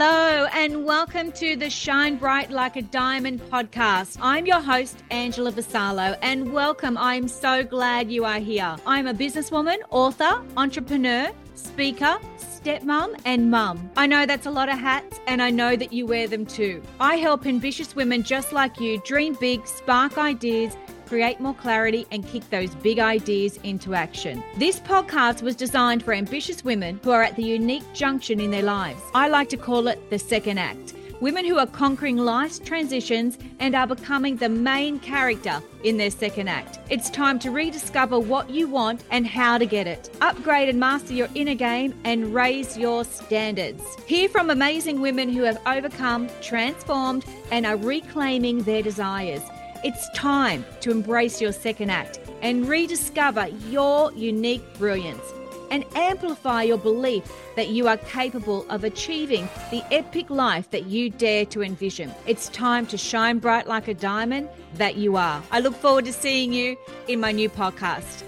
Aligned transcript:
Hello, 0.00 0.46
and 0.52 0.84
welcome 0.84 1.32
to 1.32 1.56
the 1.56 1.68
Shine 1.68 2.18
Bright 2.18 2.52
Like 2.52 2.76
a 2.76 2.82
Diamond 2.82 3.40
podcast. 3.50 4.16
I'm 4.22 4.46
your 4.46 4.60
host, 4.60 5.02
Angela 5.10 5.50
Vassallo, 5.50 6.16
and 6.22 6.52
welcome. 6.52 6.96
I'm 6.96 7.26
so 7.26 7.64
glad 7.64 8.08
you 8.08 8.24
are 8.24 8.38
here. 8.38 8.76
I'm 8.86 9.08
a 9.08 9.12
businesswoman, 9.12 9.78
author, 9.90 10.40
entrepreneur, 10.56 11.32
speaker, 11.56 12.16
stepmom, 12.36 13.20
and 13.24 13.50
mum. 13.50 13.90
I 13.96 14.06
know 14.06 14.24
that's 14.24 14.46
a 14.46 14.52
lot 14.52 14.68
of 14.68 14.78
hats, 14.78 15.18
and 15.26 15.42
I 15.42 15.50
know 15.50 15.74
that 15.74 15.92
you 15.92 16.06
wear 16.06 16.28
them 16.28 16.46
too. 16.46 16.80
I 17.00 17.16
help 17.16 17.44
ambitious 17.44 17.96
women 17.96 18.22
just 18.22 18.52
like 18.52 18.78
you 18.78 19.02
dream 19.04 19.36
big, 19.40 19.66
spark 19.66 20.16
ideas, 20.16 20.76
create 21.08 21.40
more 21.40 21.54
clarity, 21.54 22.06
and 22.10 22.26
kick 22.26 22.48
those 22.50 22.74
big 22.76 22.98
ideas 22.98 23.58
into 23.62 23.94
action. 23.94 24.42
This 24.56 24.80
podcast 24.80 25.42
was 25.42 25.56
designed 25.56 26.02
for 26.02 26.12
ambitious 26.12 26.64
women 26.64 27.00
who 27.02 27.10
are 27.10 27.22
at 27.22 27.36
the 27.36 27.42
unique 27.42 27.84
junction 27.94 28.40
in 28.40 28.50
their 28.50 28.62
lives. 28.62 29.00
I 29.14 29.28
like 29.28 29.48
to 29.50 29.56
call 29.56 29.88
it 29.88 30.10
the 30.10 30.18
second 30.18 30.58
act. 30.58 30.94
Women 31.20 31.44
who 31.44 31.58
are 31.58 31.66
conquering 31.66 32.16
life's 32.16 32.60
transitions 32.60 33.38
and 33.58 33.74
are 33.74 33.88
becoming 33.88 34.36
the 34.36 34.48
main 34.48 35.00
character 35.00 35.60
in 35.82 35.96
their 35.96 36.12
second 36.12 36.46
act. 36.48 36.78
It's 36.90 37.10
time 37.10 37.40
to 37.40 37.50
rediscover 37.50 38.20
what 38.20 38.50
you 38.50 38.68
want 38.68 39.02
and 39.10 39.26
how 39.26 39.58
to 39.58 39.66
get 39.66 39.88
it. 39.88 40.10
Upgrade 40.20 40.68
and 40.68 40.78
master 40.78 41.14
your 41.14 41.28
inner 41.34 41.56
game 41.56 41.92
and 42.04 42.32
raise 42.32 42.78
your 42.78 43.04
standards. 43.04 43.82
Hear 44.06 44.28
from 44.28 44.48
amazing 44.48 45.00
women 45.00 45.28
who 45.28 45.42
have 45.42 45.60
overcome, 45.66 46.28
transformed, 46.40 47.24
and 47.50 47.66
are 47.66 47.76
reclaiming 47.76 48.62
their 48.62 48.82
desires. 48.82 49.42
It's 49.84 50.08
time 50.10 50.64
to 50.80 50.90
embrace 50.90 51.40
your 51.40 51.52
second 51.52 51.90
act 51.90 52.18
and 52.42 52.68
rediscover 52.68 53.46
your 53.68 54.12
unique 54.12 54.62
brilliance 54.76 55.22
and 55.70 55.84
amplify 55.94 56.64
your 56.64 56.78
belief 56.78 57.22
that 57.54 57.68
you 57.68 57.86
are 57.86 57.96
capable 57.98 58.68
of 58.70 58.82
achieving 58.82 59.48
the 59.70 59.84
epic 59.92 60.30
life 60.30 60.68
that 60.70 60.86
you 60.86 61.10
dare 61.10 61.44
to 61.46 61.62
envision. 61.62 62.12
It's 62.26 62.48
time 62.48 62.86
to 62.86 62.98
shine 62.98 63.38
bright 63.38 63.68
like 63.68 63.86
a 63.86 63.94
diamond 63.94 64.48
that 64.74 64.96
you 64.96 65.16
are. 65.16 65.42
I 65.52 65.60
look 65.60 65.74
forward 65.74 66.06
to 66.06 66.12
seeing 66.12 66.52
you 66.52 66.76
in 67.06 67.20
my 67.20 67.30
new 67.30 67.48
podcast. 67.48 68.24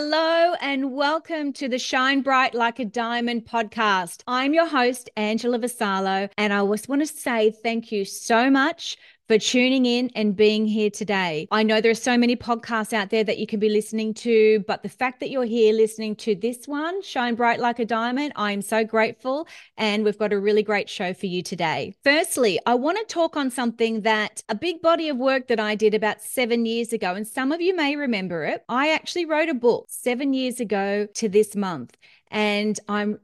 Hello 0.00 0.54
and 0.60 0.92
welcome 0.92 1.52
to 1.54 1.68
the 1.68 1.76
Shine 1.76 2.22
Bright 2.22 2.54
Like 2.54 2.78
a 2.78 2.84
Diamond 2.84 3.46
podcast. 3.46 4.22
I'm 4.28 4.54
your 4.54 4.68
host, 4.68 5.10
Angela 5.16 5.58
Vassallo, 5.58 6.30
and 6.38 6.52
I 6.52 6.64
just 6.64 6.88
want 6.88 7.02
to 7.02 7.06
say 7.06 7.50
thank 7.50 7.90
you 7.90 8.04
so 8.04 8.48
much 8.48 8.96
for 9.28 9.38
tuning 9.38 9.84
in 9.84 10.10
and 10.14 10.34
being 10.34 10.66
here 10.66 10.88
today. 10.88 11.46
I 11.50 11.62
know 11.62 11.82
there 11.82 11.90
are 11.90 11.94
so 11.94 12.16
many 12.16 12.34
podcasts 12.34 12.94
out 12.94 13.10
there 13.10 13.24
that 13.24 13.36
you 13.36 13.46
can 13.46 13.60
be 13.60 13.68
listening 13.68 14.14
to, 14.14 14.64
but 14.66 14.82
the 14.82 14.88
fact 14.88 15.20
that 15.20 15.28
you're 15.28 15.44
here 15.44 15.74
listening 15.74 16.16
to 16.16 16.34
this 16.34 16.66
one, 16.66 17.02
Shine 17.02 17.34
Bright 17.34 17.60
Like 17.60 17.78
a 17.78 17.84
Diamond, 17.84 18.32
I'm 18.36 18.62
so 18.62 18.84
grateful. 18.84 19.46
And 19.76 20.02
we've 20.02 20.18
got 20.18 20.32
a 20.32 20.40
really 20.40 20.62
great 20.62 20.88
show 20.88 21.12
for 21.12 21.26
you 21.26 21.42
today. 21.42 21.94
Firstly, 22.02 22.58
I 22.64 22.74
want 22.74 22.96
to 22.98 23.04
talk 23.04 23.36
on 23.36 23.50
something 23.50 24.00
that 24.00 24.42
a 24.48 24.54
big 24.54 24.80
body 24.80 25.10
of 25.10 25.18
work 25.18 25.48
that 25.48 25.60
I 25.60 25.74
did 25.74 25.92
about 25.92 26.22
seven 26.22 26.64
years 26.64 26.94
ago. 26.94 27.14
And 27.14 27.28
some 27.28 27.52
of 27.52 27.60
you 27.60 27.76
may 27.76 27.96
remember 27.96 28.44
it. 28.44 28.64
I 28.66 28.88
actually 28.88 29.26
wrote 29.26 29.50
a 29.50 29.54
book 29.54 29.86
seven 29.90 30.32
years 30.32 30.58
ago 30.58 31.06
to 31.14 31.28
this 31.28 31.54
month. 31.54 31.98
And 32.30 32.80
I'm 32.88 33.18